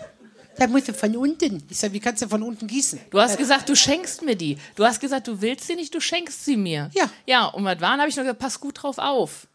[0.58, 1.63] Da musst du von unten.
[1.69, 2.99] Ich sag, wie kannst du von unten gießen?
[3.10, 4.58] Du hast gesagt, du schenkst mir die.
[4.75, 6.91] Du hast gesagt, du willst sie nicht, du schenkst sie mir.
[6.93, 7.10] Ja.
[7.25, 9.47] Ja, und was waren, habe ich noch gesagt, pass gut drauf auf.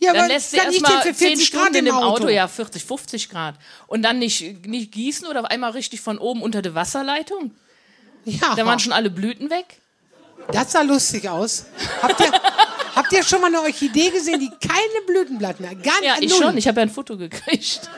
[0.00, 2.24] Ja, Dann lässt sie erstmal denn 10 für 40 Stunden Grad in im dem Auto.
[2.24, 2.28] Auto?
[2.28, 3.54] ja, 40, 50 Grad.
[3.86, 7.54] Und dann nicht, nicht gießen oder auf einmal richtig von oben unter der Wasserleitung.
[8.24, 9.80] Ja, Da waren schon alle Blüten weg.
[10.52, 11.66] das sah lustig aus.
[12.02, 12.32] Habt ihr,
[12.94, 15.74] habt ihr schon mal eine Orchidee gesehen, die keine Blütenblatt mehr?
[15.74, 16.24] Gar Ja, null.
[16.24, 16.56] ich schon.
[16.58, 17.88] Ich habe ja ein Foto gekriegt.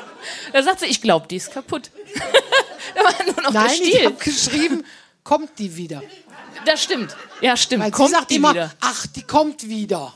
[0.52, 1.90] da sagt sie, ich glaube, die ist kaputt.
[2.94, 4.04] da war nur noch Nein, der ich Stiel.
[4.06, 4.84] habe geschrieben,
[5.24, 6.02] kommt die wieder.
[6.64, 7.16] Das stimmt.
[7.40, 7.84] Ja, stimmt.
[7.84, 8.72] Weil Kommt sie sagt die immer, wieder.
[8.80, 10.12] ach, die kommt wieder.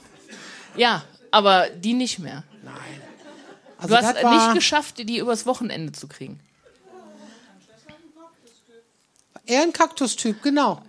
[0.77, 2.43] Ja, aber die nicht mehr.
[3.79, 6.39] Also Du hast nicht geschafft, die übers Wochenende zu kriegen.
[9.47, 10.83] Eher ein Kaktustyp, genau.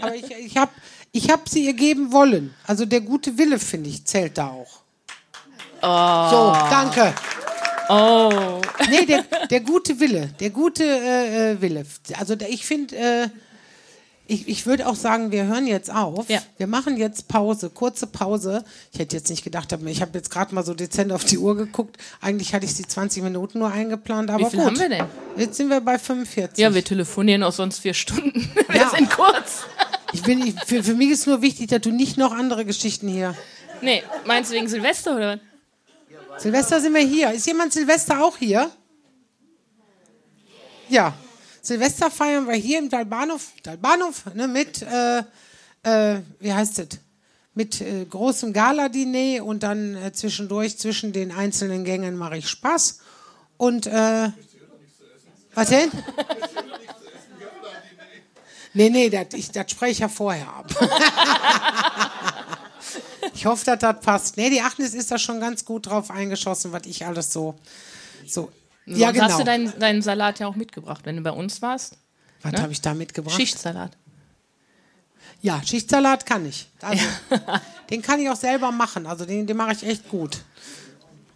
[0.00, 0.72] Aber ich, ich habe
[1.12, 2.54] ich hab sie ihr geben wollen.
[2.66, 4.80] Also der gute Wille, finde ich, zählt da auch.
[5.80, 7.14] So, danke.
[7.88, 8.60] Oh.
[8.90, 10.30] Nee, der, der gute Wille.
[10.40, 11.86] Der gute äh, äh, Wille.
[12.18, 13.28] Also ich finde, äh,
[14.28, 16.28] ich, ich würde auch sagen, wir hören jetzt auf.
[16.28, 16.40] Ja.
[16.58, 18.64] Wir machen jetzt Pause, kurze Pause.
[18.92, 21.38] Ich hätte jetzt nicht gedacht, aber ich habe jetzt gerade mal so dezent auf die
[21.38, 21.96] Uhr geguckt.
[22.20, 24.66] Eigentlich hatte ich sie 20 Minuten nur eingeplant, aber Wie viel gut.
[24.68, 25.04] haben wir denn?
[25.36, 26.58] Jetzt sind wir bei 45.
[26.58, 28.50] Ja, wir telefonieren auch sonst vier Stunden.
[28.68, 28.90] Wir Ja.
[28.90, 29.62] sind kurz.
[30.12, 33.08] ich bin, ich, für, für mich ist nur wichtig, dass du nicht noch andere Geschichten
[33.08, 33.34] hier.
[33.80, 35.38] Nee, meinst du wegen Silvester oder
[36.30, 36.42] was?
[36.42, 37.30] Silvester sind wir hier.
[37.32, 38.70] Ist jemand Silvester auch hier?
[40.88, 41.14] Ja.
[41.66, 45.18] Silvester feiern wir hier im Dalbahnhof, Dalbahnhof ne, mit, äh,
[45.82, 46.88] äh, wie heißt es?
[47.54, 53.00] Mit äh, großem Gala-Diner und dann äh, zwischendurch zwischen den einzelnen Gängen mache ich Spaß.
[53.56, 54.30] Und, äh,
[55.54, 55.90] was denn?
[58.74, 60.70] Nee, nee, das, ich, das spreche ich ja vorher ab.
[63.34, 64.36] ich hoffe, dass das passt.
[64.36, 67.54] Nee, die Agnes ist da schon ganz gut drauf eingeschossen, was ich alles so.
[68.26, 68.52] so.
[68.86, 69.24] Ja, Sonst genau.
[69.28, 71.98] hast du deinen, deinen Salat ja auch mitgebracht, wenn du bei uns warst.
[72.42, 72.62] was ne?
[72.62, 73.34] habe ich da mitgebracht?
[73.34, 73.96] Schichtsalat.
[75.42, 76.68] Ja, Schichtsalat kann ich.
[76.80, 77.04] Also,
[77.90, 79.06] den kann ich auch selber machen.
[79.06, 80.38] Also den, den mache ich echt gut.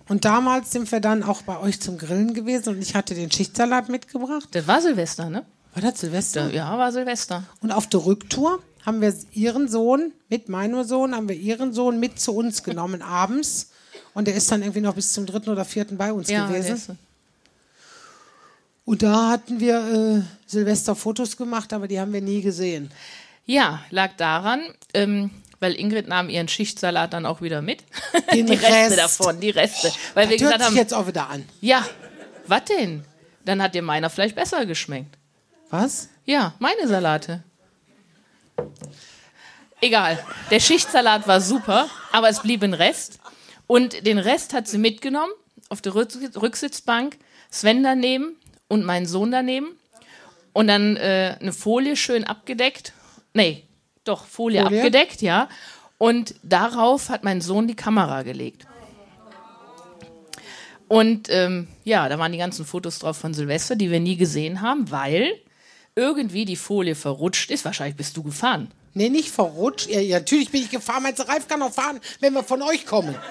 [0.09, 3.31] Und damals sind wir dann auch bei euch zum Grillen gewesen und ich hatte den
[3.31, 4.49] Schichtsalat mitgebracht.
[4.53, 5.45] Das war Silvester, ne?
[5.75, 6.51] War das Silvester?
[6.53, 7.45] Ja, war Silvester.
[7.61, 12.01] Und auf der Rücktour haben wir ihren Sohn, mit meinem Sohn, haben wir ihren Sohn
[12.01, 13.71] mit zu uns genommen abends.
[14.15, 16.99] Und der ist dann irgendwie noch bis zum dritten oder vierten bei uns Ja, gewesen.
[18.91, 19.77] Und da hatten wir
[20.19, 22.91] äh, Silvester-Fotos gemacht, aber die haben wir nie gesehen.
[23.47, 24.63] ja lag daran,
[24.95, 27.85] ähm, weil Ingrid nahm ihren Schichtsalat dann auch wieder mit.
[28.35, 28.99] Den die Reste Rest.
[28.99, 29.93] davon, die Reste.
[30.15, 31.45] Weil wir Das hört gesagt sich haben, jetzt auch wieder an.
[31.61, 31.87] ja,
[32.49, 33.05] was denn?
[33.45, 35.17] Dann hat dir meiner vielleicht besser geschmeckt.
[35.71, 36.09] Was?
[36.25, 37.45] Ja, meine Salate.
[39.81, 40.19] Egal.
[40.51, 43.21] Der Schichtsalat war super, aber es blieb ein Rest.
[43.69, 45.33] Und den Rest hat sie mitgenommen
[45.69, 47.19] auf der Rück- Rücksitzbank,
[47.53, 48.37] Sven daneben
[48.71, 49.77] und mein Sohn daneben.
[50.53, 52.93] Und dann äh, eine Folie schön abgedeckt.
[53.35, 53.65] Nee,
[54.05, 54.79] doch, Folie, Folie?
[54.79, 55.49] abgedeckt, ja.
[55.99, 58.67] Und darauf hat mein Sohn die Kamera gelegt.
[60.89, 64.61] Und ähm, ja, da waren die ganzen Fotos drauf von Silvester, die wir nie gesehen
[64.61, 65.35] haben, weil
[65.95, 67.65] irgendwie die Folie verrutscht ist.
[67.65, 68.71] Wahrscheinlich bist du gefahren.
[68.95, 69.89] Nee, nicht verrutscht.
[69.89, 71.03] Ja, natürlich bin ich gefahren.
[71.03, 73.15] Meinst du, Ralf kann auch fahren, wenn wir von euch kommen?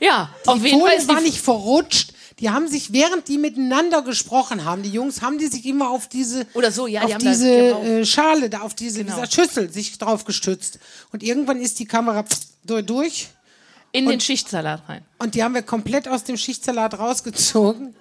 [0.00, 2.12] Ja, Die auf jeden Fall Folie ist die war nicht verrutscht.
[2.38, 6.06] Die haben sich, während die miteinander gesprochen haben, die Jungs, haben die sich immer auf
[6.08, 9.14] diese, Oder so, ja, die auf da diese drauf- äh, Schale, da auf diese Genau.
[9.16, 10.78] dieser Schüssel sich drauf gestützt.
[11.12, 12.24] Und irgendwann ist die Kamera
[12.64, 13.28] durch-
[13.92, 15.02] in den Schichtsalat rein.
[15.18, 17.94] und die haben wir komplett aus dem Schichtsalat rausgezogen.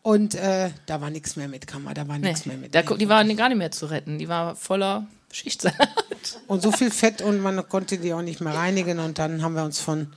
[0.00, 2.74] Und äh, da war nichts mehr mit Kamera, da war Nee, nichts mehr mit.
[2.74, 4.18] da, die war gar nicht mehr zu retten.
[4.18, 5.88] Die war voller Schichtsalat.
[6.46, 9.54] Und so viel Fett und man konnte die auch nicht mehr reinigen und dann haben
[9.54, 10.12] wir uns von,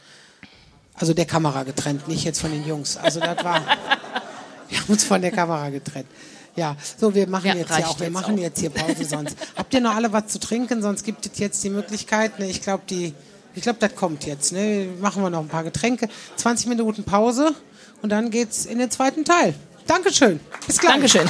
[0.98, 2.98] also der Kamera getrennt, nicht jetzt von den Jungs.
[2.98, 3.62] Also das war,
[4.70, 6.08] wir haben uns von der Kamera getrennt.
[6.56, 8.40] Ja, so wir machen Ja, jetzt ja auch, wir jetzt machen auch.
[8.40, 9.38] jetzt hier Pause sonst.
[9.56, 10.82] Habt ihr noch alle was zu trinken?
[10.82, 12.40] Sonst gibt es jetzt die Möglichkeit.
[12.40, 13.14] Ne, ich glaube, die,
[13.54, 14.52] ich glaube, das kommt jetzt.
[14.54, 16.10] Ne, machen wir noch ein paar Getränke.
[16.38, 17.54] 20 Minuten Pause
[18.02, 19.54] und dann geht's in den zweiten Teil.
[19.86, 20.40] Dankeschön.
[20.66, 20.94] Bis gleich.
[20.94, 21.30] Dankeschön.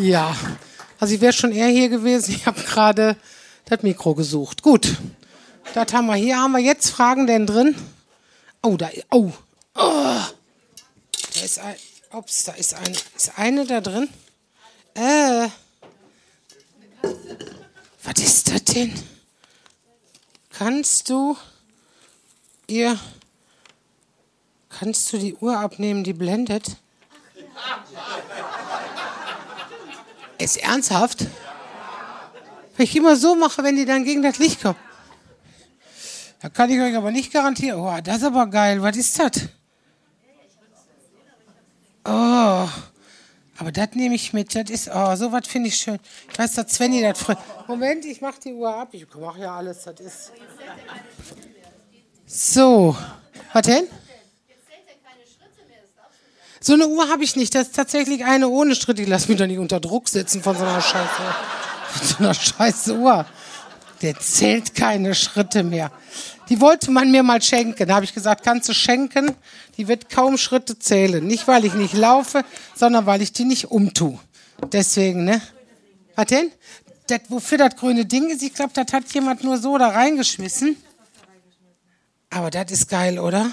[0.00, 0.34] Ja,
[0.98, 2.34] also ich wäre schon eher hier gewesen.
[2.36, 3.16] Ich habe gerade
[3.66, 4.62] das Mikro gesucht.
[4.62, 4.96] Gut,
[5.74, 6.38] das haben wir hier.
[6.38, 7.74] Haben wir jetzt Fragen denn drin?
[8.62, 9.32] Oh, da, oh,
[9.74, 10.20] oh.
[11.34, 11.76] da ist ein,
[12.12, 14.08] ups, da ist ein, ist eine da drin.
[14.94, 15.48] Äh,
[18.02, 18.94] was ist das denn?
[20.50, 21.36] Kannst du
[22.66, 22.98] ihr,
[24.70, 26.76] kannst du die Uhr abnehmen, die blendet?
[30.38, 31.26] Ist ernsthaft?
[32.76, 34.76] Wenn ich immer so mache, wenn die dann gegen das Licht kommen.
[36.40, 37.80] Da kann ich euch aber nicht garantieren.
[37.80, 38.82] Oh, das ist aber geil.
[38.82, 39.48] Was ist das?
[42.04, 42.68] Oh.
[43.58, 44.54] Aber das nehme ich mit.
[44.54, 45.98] Das ist, oh, sowas finde ich schön.
[46.30, 47.38] Ich weiß, dass Svenny das früher.
[47.66, 48.88] Moment, ich mache die Uhr ab.
[48.92, 49.84] Ich mache ja alles.
[49.84, 50.32] Das ist.
[52.26, 52.94] So.
[53.52, 53.88] Was denn?
[56.66, 57.54] So eine Uhr habe ich nicht.
[57.54, 58.98] Das ist tatsächlich eine ohne Schritt.
[58.98, 61.22] Ich lass mich doch nicht unter Druck setzen von so einer Scheiße.
[61.92, 63.24] Von so einer scheiß Uhr.
[64.02, 65.92] Der zählt keine Schritte mehr.
[66.48, 67.86] Die wollte man mir mal schenken.
[67.86, 69.36] Da habe ich gesagt, kannst du schenken?
[69.76, 71.24] Die wird kaum Schritte zählen.
[71.24, 74.18] Nicht, weil ich nicht laufe, sondern weil ich die nicht umtue.
[74.72, 75.40] Deswegen, ne?
[76.16, 76.50] Was denn?
[77.06, 80.76] Das, wofür das grüne Ding ist, ich glaube, das hat jemand nur so da reingeschmissen.
[82.28, 83.52] Aber das ist geil, oder?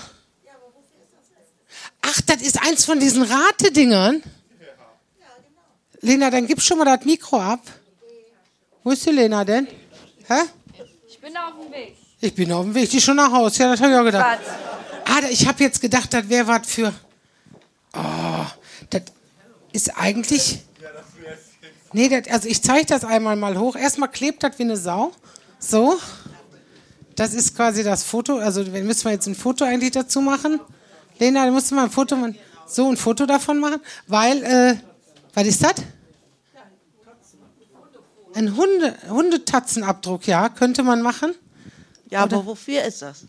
[2.22, 4.22] Das ist eins von diesen Ratedingern.
[6.02, 7.62] Lena, dann gib schon mal das Mikro ab.
[8.84, 9.68] Wo ist die Lena denn?
[10.28, 10.42] Hä?
[11.08, 11.96] Ich bin auf dem Weg.
[12.20, 13.64] Ich bin auf dem Weg, die ist schon nach Hause.
[13.64, 14.40] Ja, das habe ich auch gedacht.
[15.06, 16.94] Ah, ich habe jetzt gedacht, das wäre was für.
[17.94, 18.46] Oh,
[18.90, 19.04] das
[19.72, 20.60] ist eigentlich.
[21.94, 23.76] Nee, das, also ich zeige das einmal mal hoch.
[23.76, 25.14] Erstmal klebt das wie eine Sau.
[25.60, 26.00] So.
[27.16, 28.40] Das ist quasi das Foto.
[28.40, 30.60] Also müssen wir jetzt ein Foto eigentlich dazu machen.
[31.24, 32.38] Lena, du musst mal ein Foto machen.
[32.68, 33.80] So ein Foto davon machen.
[34.08, 34.76] Weil, äh,
[35.34, 35.76] was ist das?
[38.36, 41.34] Ein Hunde, Hundetatzenabdruck, ja, könnte man machen.
[42.10, 43.26] Ja, aber wofür ist das?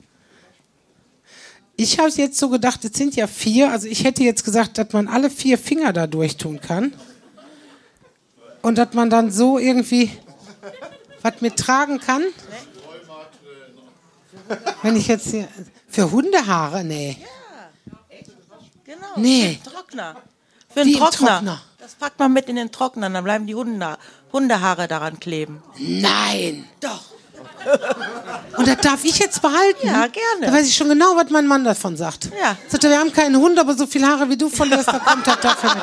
[1.77, 3.71] Ich habe jetzt so gedacht, es sind ja vier.
[3.71, 6.93] Also ich hätte jetzt gesagt, dass man alle vier Finger da durchtun kann.
[8.63, 10.11] Und dass man dann so irgendwie
[11.23, 12.23] was mittragen kann.
[14.83, 15.47] Wenn ich jetzt hier.
[15.89, 16.83] Für Hundehaare?
[16.83, 17.17] Nee.
[18.85, 18.99] Genau.
[19.17, 19.59] Nee.
[19.63, 20.17] Für den Trockner.
[20.73, 21.29] Für im Trockner.
[21.29, 21.63] Trockner?
[21.79, 23.99] Das packt man mit in den Trockner, dann bleiben die Hunde,
[24.33, 25.63] Hundehaare daran kleben.
[25.79, 26.69] Nein.
[26.81, 27.01] Doch.
[28.59, 29.87] Und das darf ich jetzt behalten?
[29.87, 30.47] Ja, gerne.
[30.47, 32.31] Da weiß ich schon genau, was mein Mann davon sagt.
[32.41, 32.57] Ja.
[32.69, 35.27] Sagt er, wir haben keinen Hund, aber so viele Haare wie du verlierst, da kommt
[35.27, 35.83] das dafür mit.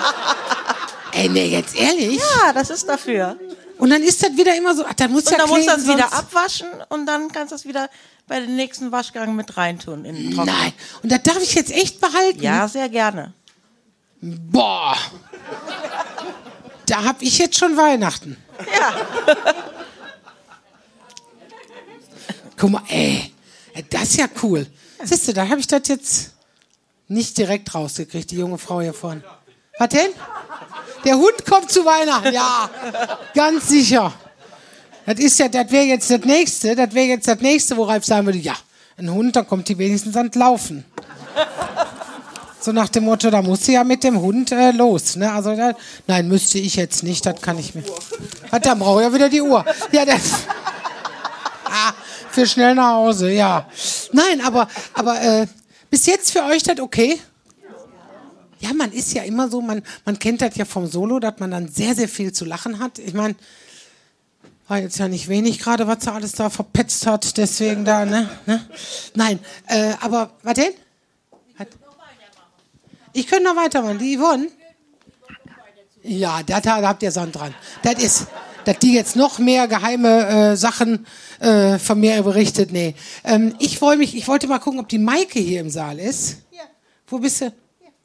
[1.13, 2.19] Ey, nee, jetzt ehrlich?
[2.19, 3.37] Ja, das ist dafür.
[3.82, 5.72] Und dann ist das wieder immer so, ach, dann muss Und ja dann musst du
[5.72, 7.89] das wieder abwaschen und dann kannst du es wieder
[8.28, 10.54] bei dem nächsten Waschgang mit reintun in den Trockner.
[10.54, 10.74] Nein.
[11.02, 12.44] Und das darf ich jetzt echt behalten?
[12.44, 13.34] Ja, sehr gerne.
[14.22, 14.96] Boah.
[16.86, 18.38] Da hab ich jetzt schon Weihnachten.
[18.60, 19.36] Ja.
[22.58, 23.34] Guck mal, ey.
[23.89, 24.67] Das ist ja cool.
[25.04, 26.34] Siehst du, da habe ich das jetzt
[27.08, 29.24] nicht direkt rausgekriegt, die junge Frau hier vorne.
[29.82, 30.12] Was denn?
[31.06, 32.70] Der Hund kommt zu Weihnachten, ja.
[33.34, 34.13] Ganz sicher.
[35.08, 38.06] Das ist ja, das wäre jetzt das nächste, das wäre jetzt das nächste, wo Ralf
[38.06, 38.54] sagen würde, ja,
[38.98, 40.86] ein Hund, dann kommt die wenigstens ans Laufen.
[42.60, 45.15] So nach dem Motto, da muss sie ja mit dem Hund äh, los.
[45.15, 45.32] Ne?
[45.32, 45.74] Also, da,
[46.06, 47.84] nein, müsste ich jetzt nicht, das kann ich mir.
[48.52, 49.65] Hat dann brauche ich ja wieder die Uhr.
[49.91, 50.22] Ja, das.
[51.74, 51.94] Ah,
[52.30, 53.65] für schnell nach Hause, ja.
[54.12, 55.48] Nein, aber, aber äh,
[55.89, 57.17] bis jetzt für euch das okay?
[58.62, 61.50] Ja, man ist ja immer so, man, man kennt das ja vom Solo, dass man
[61.50, 63.00] dann sehr, sehr viel zu lachen hat.
[63.00, 63.36] Ich meine,
[64.67, 68.30] war jetzt ja nicht wenig gerade, was er alles da verpetzt hat, deswegen da, ne?
[68.45, 68.63] ne?
[69.15, 70.74] Nein, äh, aber, was denn?
[71.58, 71.67] Was?
[73.13, 73.97] Ich könnte noch weitermachen.
[73.97, 74.47] Die Yvonne?
[76.04, 77.54] Ja, da, da habt ihr Sand dran.
[77.82, 78.28] Das ist,
[78.65, 81.06] dass die jetzt noch mehr geheime äh, Sachen
[81.39, 82.71] äh, von mir berichtet.
[82.71, 82.95] Nee.
[83.24, 86.38] Ähm, ich freue mich, ich wollte mal gucken, ob die Maike hier im Saal ist.
[87.08, 87.52] Wo bist du?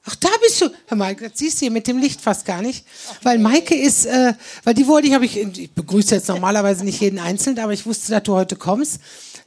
[0.08, 0.70] Ach, da bist du.
[0.86, 2.84] Herr Maike, das siehst du hier mit dem Licht fast gar nicht.
[3.22, 7.00] Weil Maike ist, äh, weil die wollte ich, habe ich, ich begrüße jetzt normalerweise nicht
[7.00, 9.00] jeden Einzelnen, aber ich wusste, dass du heute kommst.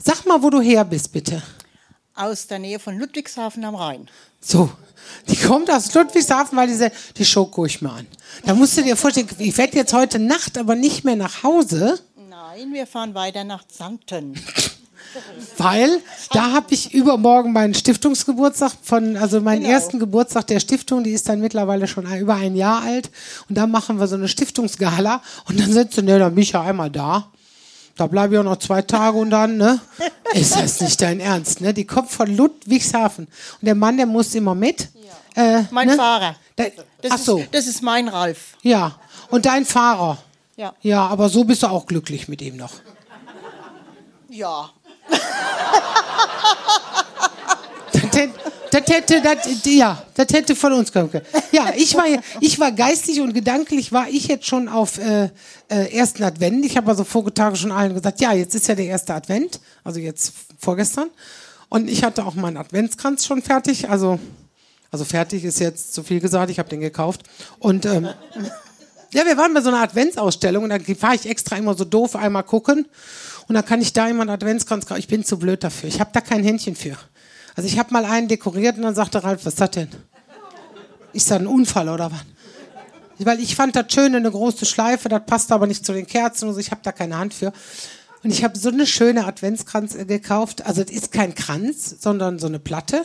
[0.04, 1.42] Sag mal, wo du her bist, bitte.
[2.16, 4.10] aus der Nähe von Ludwigshafen am Rhein.
[4.42, 4.70] So,
[5.30, 8.08] die kommt aus Ludwigshafen, weil diese, die Show gucke ich mir an.
[8.46, 12.00] Da musst du dir vorstellen, ich werde jetzt heute Nacht aber nicht mehr nach Hause,
[12.30, 14.34] Nein, wir fahren weiter nach Xanten.
[15.58, 19.74] Weil da habe ich übermorgen meinen Stiftungsgeburtstag von, also meinen Genau.
[19.74, 23.10] ersten Geburtstag der Stiftung, die ist dann mittlerweile schon über ein Jahr alt.
[23.50, 26.52] Und da machen wir so eine Stiftungsgala und dann sind sie, ne, dann bin ich
[26.52, 27.28] ja einmal da.
[27.96, 29.82] Da bleibe ich auch noch zwei Tage und dann, ne?
[30.34, 31.74] Ist das nicht dein Ernst, ne?
[31.74, 33.26] Die kommt von Ludwigshafen.
[33.26, 34.88] Und der Mann, der muss immer mit.
[35.36, 35.96] Äh, Mein ne?
[35.96, 36.36] Fahrer.
[36.56, 36.66] Da,
[37.02, 37.38] Das ach so.
[37.40, 38.56] Ist, das ist mein Ralf.
[38.62, 38.96] Ja,
[39.30, 40.18] und dein Fahrer.
[40.56, 40.74] Ja.
[40.82, 42.72] Ja, aber so bist du auch glücklich mit ihm noch.
[44.30, 44.70] Ja.
[48.72, 51.26] Das hätte, das ja, das hätte von uns kommen können.
[51.52, 52.06] Ja, ich war,
[52.40, 55.30] ich war geistig und gedanklich war ich jetzt schon auf äh,
[55.70, 56.64] äh, ersten Advent.
[56.66, 59.60] Ich habe also vorige Tage schon allen gesagt, ja, jetzt ist ja der erste Advent,
[59.84, 61.10] also jetzt vorgestern.
[61.70, 64.20] Und ich hatte auch meinen Adventskranz schon fertig, also
[64.92, 67.22] also fertig ist jetzt zu viel gesagt, ich habe den gekauft.
[67.60, 68.10] Und ähm,
[69.12, 72.16] ja, wir waren bei so einer Adventsausstellung und da fahre ich extra immer so doof
[72.16, 72.86] einmal gucken
[73.48, 75.00] und dann kann ich da immer einen Adventskranz kaufen.
[75.00, 75.90] Ich bin zu blöd dafür.
[75.90, 76.98] Ich habe da kein Händchen für.
[77.56, 79.90] Also ich habe mal einen dekoriert und dann sagte Ralf, was ist das denn?
[81.14, 82.20] Ist das ein Unfall oder was?
[83.26, 86.48] Weil ich fand das schön, eine große Schleife, das passt aber nicht zu den Kerzen
[86.48, 86.60] und so.
[86.60, 87.52] Ich habe da keine Hand für.
[88.24, 90.66] Und ich habe so eine schöne Adventskranz äh, gekauft.
[90.66, 93.04] Also es ist kein Kranz, sondern so eine Platte.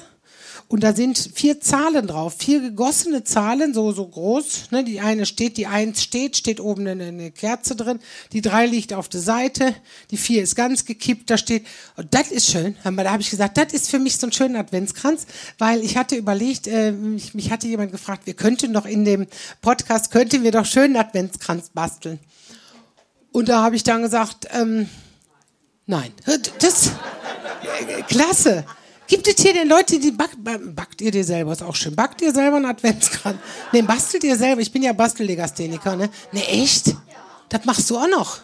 [0.67, 4.71] Und da sind vier Zahlen drauf, vier gegossene Zahlen, so, so groß.
[4.71, 4.83] Ne?
[4.83, 8.01] Die eine steht, die eins steht, steht oben eine, eine Kerze drin.
[8.33, 9.75] Die drei liegt auf der Seite.
[10.11, 11.67] Die vier ist ganz gekippt, da steht.
[11.97, 12.77] Und das ist schön.
[12.83, 15.27] Da habe ich gesagt, das ist für mich so ein schöner Adventskranz,
[15.59, 19.27] weil ich hatte überlegt, äh, mich, mich hatte jemand gefragt, wir könnten doch in dem
[19.61, 22.19] Podcast, könnten wir doch schönen Adventskranz basteln.
[23.33, 24.89] Und da habe ich dann gesagt, ähm,
[25.87, 26.13] nein,
[26.59, 28.65] das, äh, klasse.
[29.07, 31.53] Gibt es hier denn Leute, die back, backt ihr dir selber?
[31.53, 31.95] Ist auch schön.
[31.95, 33.39] Backt ihr selber einen Adventskranz?
[33.73, 34.63] Ne, bastelt ihr selber?
[34.63, 36.09] Ich bin ja Bastellegastheniker, ne?
[36.33, 36.95] Ne, echt?
[37.51, 38.39] Das machst du auch noch?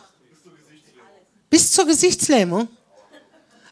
[1.49, 2.69] Bis zur Gesichtslähmung?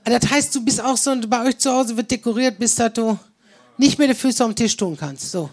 [0.05, 2.93] Ah, Das heißt, du bist auch so, bei euch zu Hause wird dekoriert, bis dass
[2.95, 3.19] du
[3.77, 5.31] nicht mehr die Füße am Tisch tun kannst.
[5.31, 5.51] So.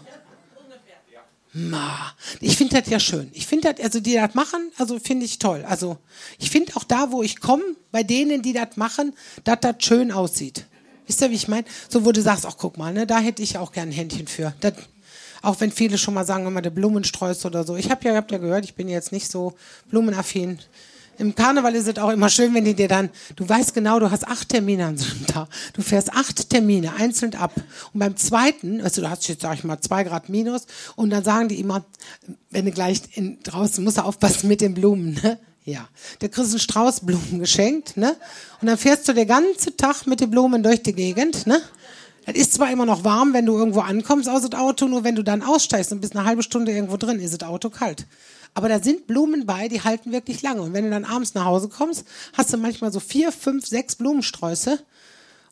[1.52, 3.30] Ma, ich finde das ja schön.
[3.32, 5.64] Ich finde das, also die das machen, also finde ich toll.
[5.66, 5.98] Also
[6.38, 10.12] ich finde auch da, wo ich komme, bei denen, die das machen, dass das schön
[10.12, 10.66] aussieht.
[11.06, 11.64] Wisst ihr, wie ich meine?
[11.88, 14.26] So, wo du sagst, ach guck mal, ne, da hätte ich auch gern ein Händchen
[14.26, 14.54] für.
[14.60, 14.74] Das,
[15.42, 17.76] auch wenn viele schon mal sagen, immer der Blumensträuß oder so.
[17.76, 19.54] Ich habe ja, habt ja gehört, ich bin jetzt nicht so
[19.90, 20.58] blumenaffin.
[21.18, 24.10] Im Karneval ist es auch immer schön, wenn die dir dann, du weißt genau, du
[24.10, 25.48] hast acht Termine an so einem Tag.
[25.72, 27.52] Du fährst acht Termine einzeln ab.
[27.92, 31.24] Und beim zweiten, also du hast jetzt, sag ich mal, zwei Grad minus, und dann
[31.24, 31.84] sagen die immer,
[32.50, 35.38] wenn du gleich in, draußen musst du aufpassen mit den Blumen, ne?
[35.66, 35.88] Ja.
[36.20, 38.16] Der kriegst einen Strauß Blumen geschenkt, ne?
[38.62, 41.60] Und dann fährst du den ganzen Tag mit den Blumen durch die Gegend, ne?
[42.24, 45.14] Es ist zwar immer noch warm, wenn du irgendwo ankommst aus dem Auto, nur wenn
[45.14, 48.06] du dann aussteigst und bist eine halbe Stunde irgendwo drin, ist das Auto kalt.
[48.54, 50.62] Aber da sind Blumen bei, die halten wirklich lange.
[50.62, 53.94] Und wenn du dann abends nach Hause kommst, hast du manchmal so vier, fünf, sechs
[53.96, 54.78] Blumensträuße.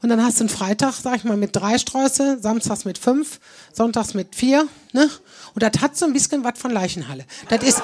[0.02, 3.40] Und dann hast du einen Freitag, sag ich mal, mit drei Sträuße, samstags mit fünf,
[3.72, 4.66] sonntags mit vier.
[4.92, 5.08] Ne?
[5.54, 7.24] Und das hat so ein bisschen was von Leichenhalle.
[7.48, 7.82] Das ist,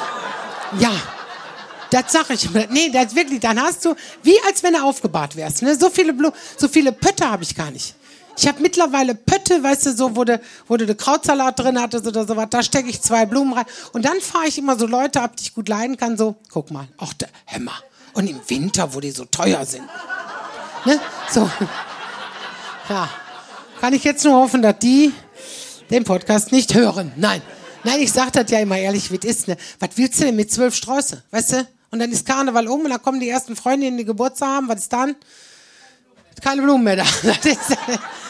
[0.81, 0.91] ja,
[1.91, 2.49] das sag ich.
[2.71, 5.63] Nee, das wirklich, dann hast du, wie als wenn du aufgebahrt wärst.
[5.63, 5.77] Ne?
[5.77, 7.95] So viele Blumen, so viele Pötte habe ich gar nicht.
[8.37, 12.07] Ich habe mittlerweile Pötte, weißt du, so, wo du, wo du den Krautsalat drin hattest
[12.07, 13.67] oder sowas, da stecke ich zwei Blumen rein.
[13.93, 16.71] Und dann fahre ich immer so Leute ab, die ich gut leiden kann, so, guck
[16.71, 17.75] mal, ach, der Hämmer.
[18.15, 19.85] Und im Winter, wo die so teuer sind.
[20.85, 20.99] Ne?
[21.31, 21.51] So.
[22.89, 23.09] Ja.
[23.81, 25.13] Kann ich jetzt nur hoffen, dass die
[25.91, 27.13] den Podcast nicht hören.
[27.15, 27.41] Nein.
[27.85, 29.49] Nein, ich sag das ja immer ehrlich, wie es ist.
[29.49, 29.57] Ne?
[29.79, 31.23] Was willst du denn mit zwölf Sträuße?
[31.31, 31.67] Weißt du?
[31.91, 34.69] Und dann ist Karneval um und dann kommen die ersten Freundinnen, die Geburtstag haben.
[34.69, 35.17] Was ist dann?
[36.41, 37.05] Keine Blumen mehr da.
[37.23, 37.77] Das ist,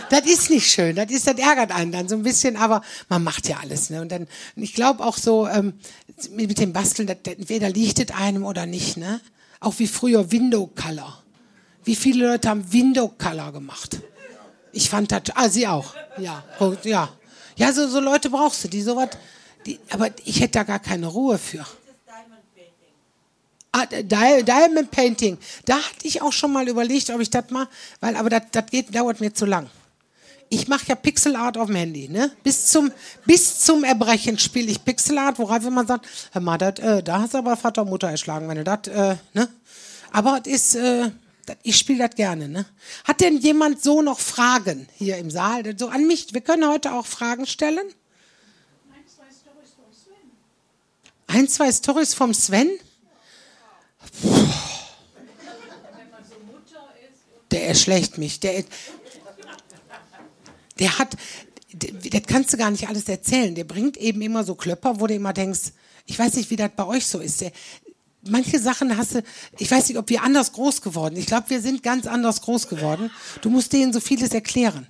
[0.08, 0.96] das ist nicht schön.
[0.96, 3.90] Das, ist, das ärgert einen dann so ein bisschen, aber man macht ja alles.
[3.90, 4.00] Ne?
[4.00, 5.74] Und dann, ich glaube auch so, ähm,
[6.32, 8.96] mit dem Basteln, das, entweder liegt es einem oder nicht.
[8.96, 9.20] Ne?
[9.60, 11.22] Auch wie früher Window Color.
[11.84, 14.00] Wie viele Leute haben Window Color gemacht?
[14.72, 15.94] Ich fand das, ah, sie auch.
[16.18, 16.42] Ja,
[16.84, 17.08] ja.
[17.56, 19.10] Ja, so, so Leute brauchst du, die sowas,
[19.66, 21.66] die, aber ich hätte da gar keine Ruhe für.
[23.72, 24.02] Ah, Di-
[24.42, 25.38] Diamond Painting.
[25.64, 27.68] Da hatte ich auch schon mal überlegt, ob ich das mache,
[28.00, 28.42] weil aber das,
[28.90, 29.70] dauert mir zu lang.
[30.48, 32.32] Ich mache ja Pixel Art auf dem Handy, ne?
[32.42, 32.90] Bis zum,
[33.24, 37.20] bis zum Erbrechen spiele ich Pixel Art, worauf man sagt, hör mal, dat, äh, da
[37.20, 39.48] hast du aber Vater und Mutter erschlagen, wenn du das, äh, ne?
[40.10, 41.12] Aber es ist, äh,
[41.46, 42.66] dat, ich spiele das gerne, ne?
[43.04, 45.62] Hat denn jemand so noch Fragen hier im Saal?
[45.78, 47.86] So an mich, wir können heute auch Fragen stellen.
[51.28, 52.68] Ein, zwei Stories vom Sven?
[52.68, 52.89] Der
[57.70, 58.40] erschlägt mich.
[58.40, 58.64] Der,
[60.78, 61.16] der hat,
[61.72, 63.54] das kannst du gar nicht alles erzählen.
[63.54, 65.72] Der bringt eben immer so Klöpper, wo du immer denkst,
[66.06, 67.40] ich weiß nicht, wie das bei euch so ist.
[67.40, 67.52] Der,
[68.28, 69.22] manche Sachen hast du,
[69.58, 71.16] ich weiß nicht, ob wir anders groß geworden.
[71.16, 73.10] Ich glaube, wir sind ganz anders groß geworden.
[73.40, 74.86] Du musst denen so vieles erklären.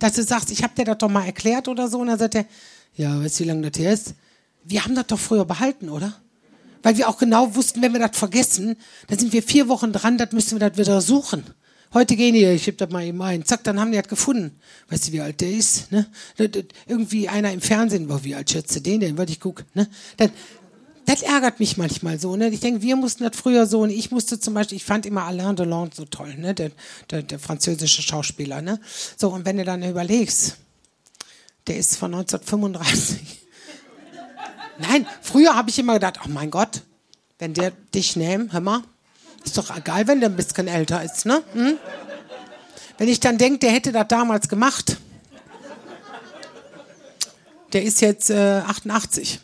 [0.00, 2.00] Dass du sagst, ich habe dir das doch mal erklärt oder so.
[2.00, 2.46] Und dann sagt er,
[2.96, 4.14] ja, weißt du, wie lange das her ist?
[4.64, 6.20] Wir haben das doch früher behalten, oder?
[6.82, 10.18] Weil wir auch genau wussten, wenn wir das vergessen, dann sind wir vier Wochen dran,
[10.18, 11.44] das müssen wir das wieder suchen.
[11.94, 14.58] Heute gehen die, ich heb das mal eben ein, zack, dann haben die das gefunden.
[14.88, 15.92] Weißt du, wie alt der ist?
[15.92, 16.06] Ne?
[16.36, 19.16] Das- das- Irgendwie einer im Fernsehen, boah, wie alt schätze den denn?
[19.16, 19.64] Warte, ich guck.
[19.74, 19.88] Ne?
[20.16, 20.30] Dann,
[21.06, 22.34] das ärgert mich manchmal so.
[22.34, 22.48] Ne?
[22.48, 25.22] Ich denke, wir mussten das früher so und ich musste zum Beispiel, ich fand immer
[25.24, 26.52] Alain Delon so toll, ne?
[26.54, 26.72] der,
[27.10, 28.60] der, der französische Schauspieler.
[28.60, 28.80] Ne?
[29.16, 30.56] So, und wenn du dann überlegst,
[31.68, 33.18] der ist von 1935.
[34.78, 36.82] Nein, früher habe ich immer gedacht, oh mein Gott,
[37.38, 38.82] wenn der dich nimmt, hör mal,
[39.44, 41.42] ist doch egal, wenn der ein bisschen älter ist, ne?
[41.52, 41.78] Hm?
[42.98, 44.98] Wenn ich dann denke, der hätte das damals gemacht.
[47.72, 49.40] Der ist jetzt äh, 88.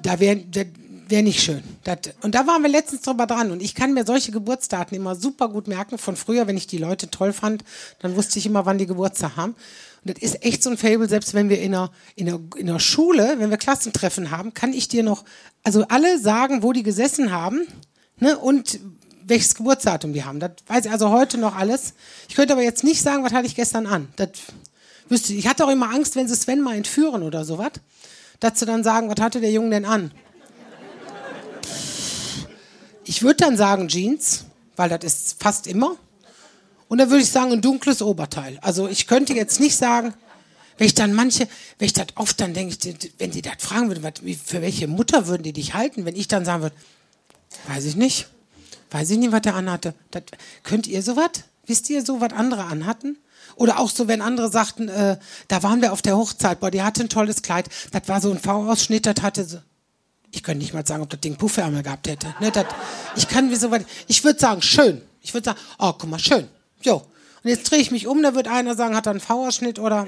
[0.00, 0.44] Da wäre
[1.08, 1.62] wär nicht schön.
[1.84, 3.50] Das, und da waren wir letztens drüber dran.
[3.50, 5.98] Und ich kann mir solche Geburtsdaten immer super gut merken.
[5.98, 7.64] Von früher, wenn ich die Leute toll fand,
[7.98, 9.56] dann wusste ich immer, wann die Geburtstag haben.
[10.04, 12.66] Und das ist echt so ein Fable, selbst wenn wir in der, in, der, in
[12.66, 15.24] der Schule, wenn wir Klassentreffen haben, kann ich dir noch,
[15.64, 17.66] also alle sagen, wo die gesessen haben
[18.18, 18.80] ne, und
[19.24, 20.40] welches Geburtsdatum die haben.
[20.40, 21.94] Das weiß ich also heute noch alles.
[22.28, 24.08] Ich könnte aber jetzt nicht sagen, was hatte ich gestern an.
[24.16, 24.30] Das
[25.08, 25.40] wüsste ich.
[25.40, 27.72] Ich hatte auch immer Angst, wenn sie Sven mal entführen oder sowas,
[28.40, 30.12] dass sie dann sagen, was hatte der Junge denn an?
[33.04, 34.44] Ich würde dann sagen Jeans,
[34.76, 35.96] weil das ist fast immer.
[36.88, 38.58] Und dann würde ich sagen ein dunkles Oberteil.
[38.62, 40.14] Also ich könnte jetzt nicht sagen,
[40.78, 41.48] wenn ich dann manche,
[41.78, 42.76] wenn ich das oft dann denke,
[43.18, 44.04] wenn die das fragen würden,
[44.44, 46.76] für welche Mutter würden die dich halten, wenn ich dann sagen würde,
[47.68, 48.28] weiß ich nicht,
[48.90, 49.94] weiß ich nicht, was der anhatte.
[50.10, 50.22] Das,
[50.62, 51.30] könnt ihr sowas?
[51.66, 53.18] Wisst ihr so, was andere anhatten?
[53.56, 56.82] Oder auch so, wenn andere sagten, äh, da waren wir auf der Hochzeit, boah, die
[56.82, 57.68] hatte ein tolles Kleid.
[57.92, 59.58] Das war so ein V-Ausschnitt, das hatte so.
[60.30, 62.34] Ich könnte nicht mal sagen, ob das Ding Puffärmel gehabt hätte.
[62.40, 62.66] Ne, das,
[63.16, 63.86] ich kann wie so weit.
[64.06, 65.00] Ich würde sagen, schön.
[65.22, 66.48] Ich würde sagen, oh, guck mal, schön.
[66.82, 67.06] Jo.
[67.42, 70.06] Und jetzt drehe ich mich um, da wird einer sagen, hat er einen V-Ausschnitt oder.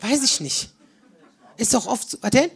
[0.00, 0.70] Weiß ich nicht.
[1.56, 2.18] Ist doch oft so.
[2.20, 2.50] Was denn?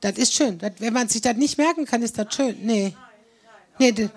[0.00, 0.58] Das ist schön.
[0.58, 2.56] Das, wenn man sich das nicht merken kann, ist das schön.
[2.62, 2.96] Nee.
[3.78, 4.10] Nee, das,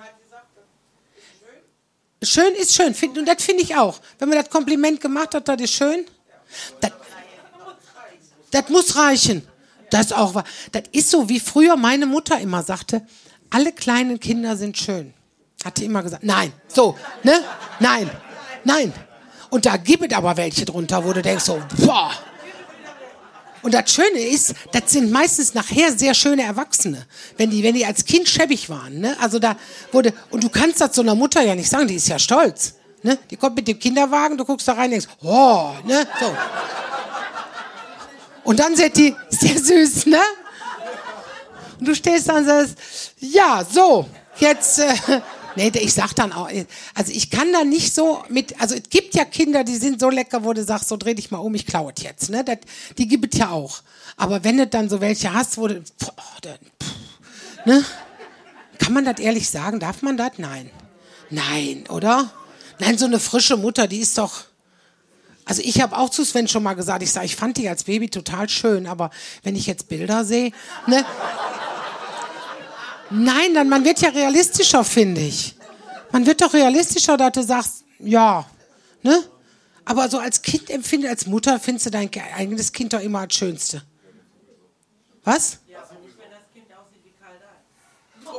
[2.23, 3.99] Schön ist schön, find, und das finde ich auch.
[4.17, 6.05] Wenn man das Kompliment gemacht hat, das ist schön.
[6.79, 6.91] Das,
[8.51, 9.45] das muss reichen.
[9.89, 10.45] Das auch wahr.
[10.71, 13.05] Das ist so, wie früher meine Mutter immer sagte,
[13.49, 15.13] alle kleinen Kinder sind schön.
[15.63, 16.23] Hat die immer gesagt.
[16.23, 17.43] Nein, so, ne?
[17.79, 18.09] Nein,
[18.63, 18.93] nein.
[19.49, 22.11] Und da gibt es aber welche drunter, wo du denkst so, boah.
[23.63, 27.05] Und das Schöne ist, das sind meistens nachher sehr schöne Erwachsene,
[27.37, 28.99] wenn die, wenn die als Kind schäbig waren.
[28.99, 29.15] Ne?
[29.19, 29.55] Also da
[29.91, 32.75] wurde und du kannst das so einer Mutter ja nicht sagen, die ist ja stolz.
[33.01, 33.17] Ne?
[33.29, 36.35] Die kommt mit dem Kinderwagen, du guckst da rein, und denkst, oh, ne, so.
[38.43, 40.21] Und dann sagt die, sehr süß, ne?
[41.79, 42.77] Und du stehst da und sagst,
[43.19, 44.05] ja, so,
[44.39, 44.79] jetzt.
[44.79, 44.93] Äh,
[45.55, 46.49] Nee, ich sag dann auch,
[46.95, 50.09] also ich kann da nicht so mit, also es gibt ja Kinder, die sind so
[50.09, 52.43] lecker, wo du sagst, so dreh dich mal um, ich klaue es jetzt, ne?
[52.43, 52.57] Das,
[52.97, 53.81] die gibt es ja auch.
[54.17, 57.85] Aber wenn du dann so welche hast, wo du, boah, dann, pff, ne?
[58.79, 59.79] Kann man das ehrlich sagen?
[59.79, 60.31] Darf man das?
[60.37, 60.69] Nein.
[61.29, 62.31] Nein, oder?
[62.79, 64.45] Nein, so eine frische Mutter, die ist doch,
[65.45, 67.83] also ich habe auch zu Sven schon mal gesagt, ich sage, ich fand die als
[67.83, 69.09] Baby total schön, aber
[69.43, 70.51] wenn ich jetzt Bilder sehe,
[70.87, 71.05] ne?
[73.13, 75.55] Nein, dann man wird ja realistischer, finde ich.
[76.11, 78.45] Man wird doch realistischer, dass du sagst, ja,
[79.03, 79.23] ne?
[79.85, 83.35] Aber so als Kind empfinde, als Mutter findest du dein eigenes Kind doch immer als
[83.35, 83.83] Schönste.
[85.23, 85.59] Was?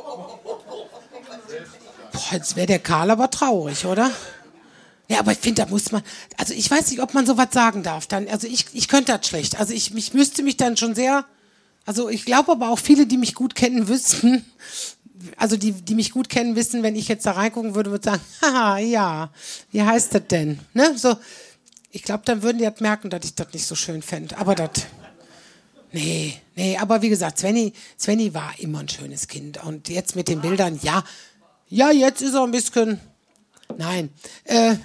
[2.11, 4.11] Boah, jetzt wäre der Karl aber traurig, oder?
[5.07, 6.03] Ja, aber ich finde, da muss man,
[6.37, 8.07] also ich weiß nicht, ob man sowas sagen darf.
[8.07, 9.57] Dann, also ich, ich könnte das schlecht.
[9.59, 11.25] Also ich, ich müsste mich dann schon sehr
[11.85, 14.43] also ich glaube aber auch viele, die mich gut kennen, wüssten,
[15.37, 18.21] also die, die mich gut kennen, wissen, wenn ich jetzt da reingucken würde, würde sagen,
[18.41, 19.31] haha, ja,
[19.71, 20.59] wie heißt das denn?
[20.73, 20.97] Ne?
[20.97, 21.15] So,
[21.91, 24.37] ich glaube, dann würden die halt merken, dass ich das nicht so schön fände.
[24.37, 24.69] Aber das,
[25.91, 29.63] nee, nee, aber wie gesagt, Svenny, Svenny war immer ein schönes Kind.
[29.63, 31.03] Und jetzt mit den Bildern, ja,
[31.67, 32.99] ja, jetzt ist er ein bisschen,
[33.77, 34.09] nein,
[34.43, 34.75] äh,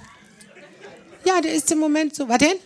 [1.25, 2.57] ja, der ist im Moment so, was denn?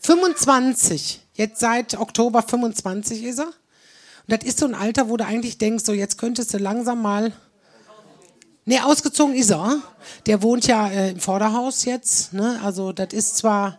[0.00, 1.20] 25.
[1.38, 3.46] Jetzt seit Oktober 25 ist er.
[3.46, 3.52] Und
[4.26, 7.32] das ist so ein Alter, wo du eigentlich denkst, so jetzt könntest du langsam mal.
[8.64, 9.76] Nee, ausgezogen ist er.
[10.26, 12.32] Der wohnt ja äh, im Vorderhaus jetzt.
[12.32, 12.60] Ne?
[12.64, 13.78] Also das ist zwar.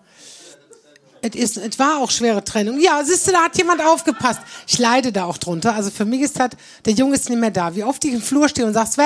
[1.22, 2.80] Es war auch schwere Trennung.
[2.80, 4.40] Ja, siehst du, da hat jemand aufgepasst.
[4.66, 5.76] Ich leide da auch drunter.
[5.76, 6.52] Also für mich ist das,
[6.86, 7.76] der Junge ist nicht mehr da.
[7.76, 9.06] Wie oft ich im Flur stehe und sag, Sven?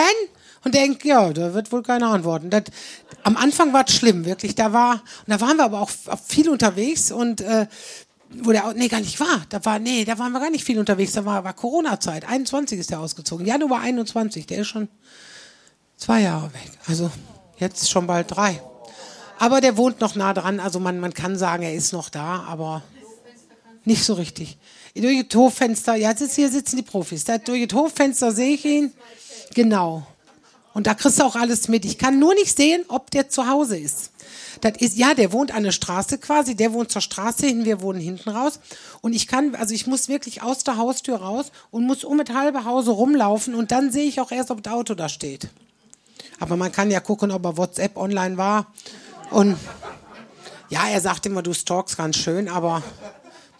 [0.63, 2.51] Und denk, ja, da wird wohl keiner antworten.
[2.51, 2.65] Das,
[3.23, 4.53] am Anfang war es schlimm, wirklich.
[4.53, 5.89] Da war, und da waren wir aber auch
[6.23, 7.65] viel unterwegs und äh,
[8.41, 9.45] wo der, nee, gar nicht war.
[9.49, 11.13] Da war, nee, da waren wir gar nicht viel unterwegs.
[11.13, 12.27] Da war, war Corona-Zeit.
[12.27, 13.45] 21 ist der ausgezogen.
[13.45, 14.47] Januar 21.
[14.47, 14.87] Der ist schon
[15.97, 16.71] zwei Jahre weg.
[16.87, 17.11] Also
[17.57, 18.61] jetzt schon bald drei.
[19.39, 20.59] Aber der wohnt noch nah dran.
[20.59, 22.83] Also man, man kann sagen, er ist noch da, aber
[23.85, 24.57] nicht so richtig.
[24.95, 27.23] Durch das Hoffenster, ja, jetzt hier sitzen die Profis.
[27.23, 28.93] Da, durch das Hoffenster sehe ich ihn.
[29.53, 30.05] Genau.
[30.73, 31.85] Und da kriegst du auch alles mit.
[31.85, 34.12] Ich kann nur nicht sehen, ob der zu Hause ist.
[34.61, 37.81] Das ist, ja, der wohnt an der Straße quasi, der wohnt zur Straße hin, wir
[37.81, 38.59] wohnen hinten raus.
[39.01, 42.35] Und ich kann, also ich muss wirklich aus der Haustür raus und muss um das
[42.35, 45.49] halbe Hause rumlaufen und dann sehe ich auch erst, ob das Auto da steht.
[46.39, 48.73] Aber man kann ja gucken, ob er WhatsApp online war.
[49.31, 49.57] Und
[50.69, 52.83] ja, er sagt immer, du stalkst ganz schön, aber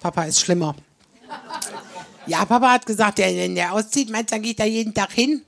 [0.02, 0.76] Papa ist schlimmer.
[2.26, 5.44] Ja, Papa hat gesagt, wenn der auszieht, meinst du, dann geht er jeden Tag hin?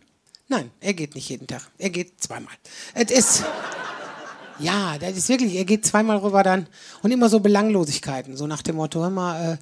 [0.47, 1.61] Nein, er geht nicht jeden Tag.
[1.77, 2.53] Er geht zweimal.
[2.93, 3.43] Es ist.
[4.59, 6.67] Ja, das ist wirklich, er geht zweimal rüber dann
[7.01, 9.57] und immer so Belanglosigkeiten, so nach dem Motto, hör mal, äh,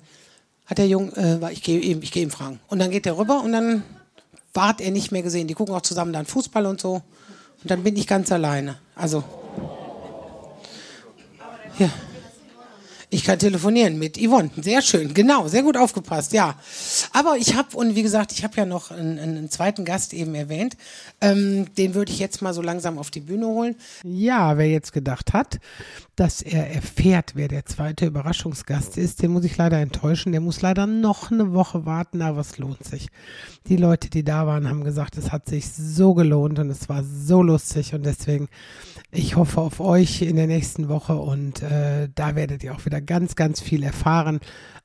[0.66, 2.60] hat der Junge, äh, ich gehe ihm, ich ihm fragen.
[2.68, 3.84] Und dann geht er rüber und dann
[4.54, 5.48] wart er nicht mehr gesehen.
[5.48, 7.02] Die gucken auch zusammen dann Fußball und so.
[7.64, 8.78] Und dann bin ich ganz alleine.
[8.96, 9.24] Also.
[11.80, 11.90] Ja.
[13.14, 14.50] Ich kann telefonieren mit Yvonne.
[14.60, 16.56] Sehr schön, genau, sehr gut aufgepasst, ja.
[17.12, 20.34] Aber ich habe, und wie gesagt, ich habe ja noch einen, einen, zweiten Gast eben
[20.34, 20.78] erwähnt.
[21.22, 23.76] Ähm, den würde ich jetzt mal so langsam auf die Bühne holen.
[24.04, 25.60] Ja, wer jetzt gedacht hat,
[26.16, 30.32] dass er erfährt, wer der zweite Überraschungsgast ist, den muss ich leider enttäuschen.
[30.32, 33.10] Der muss leider noch eine Woche warten, aber es lohnt sich.
[33.68, 37.04] Die Leute, die da waren, haben gesagt, es hat sich so gelohnt und es war
[37.04, 38.50] so lustig und deswegen
[39.16, 43.00] ich hoffe auf euch in der nächsten Woche und äh, da werdet ihr auch wieder
[43.04, 44.40] ganz, ganz viel erfahren.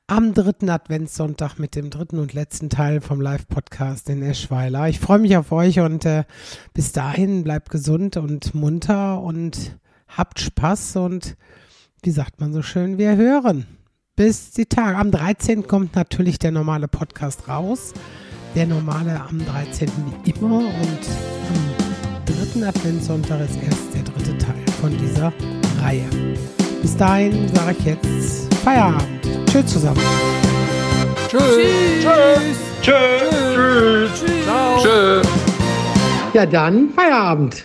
[0.07, 4.89] Am dritten Adventssonntag mit dem dritten und letzten Teil vom Live-Podcast in Eschweiler.
[4.89, 6.23] Ich freue mich auf euch und äh,
[6.73, 9.77] bis dahin bleibt gesund und munter und
[10.09, 11.37] Habt Spaß und
[12.01, 13.65] wie sagt man so schön, wir hören.
[14.15, 14.97] Bis die Tage.
[14.97, 15.67] Am 13.
[15.67, 17.93] kommt natürlich der normale Podcast raus.
[18.55, 19.89] Der normale am 13.
[20.23, 21.09] wie immer und
[21.47, 25.31] am dritten Adventssonntag ist erst der dritte Teil von dieser
[25.81, 26.09] Reihe.
[26.81, 29.03] Bis dahin sage ich jetzt Feierabend.
[29.51, 30.01] Tschüss zusammen.
[36.33, 37.63] Ja, dann Feierabend.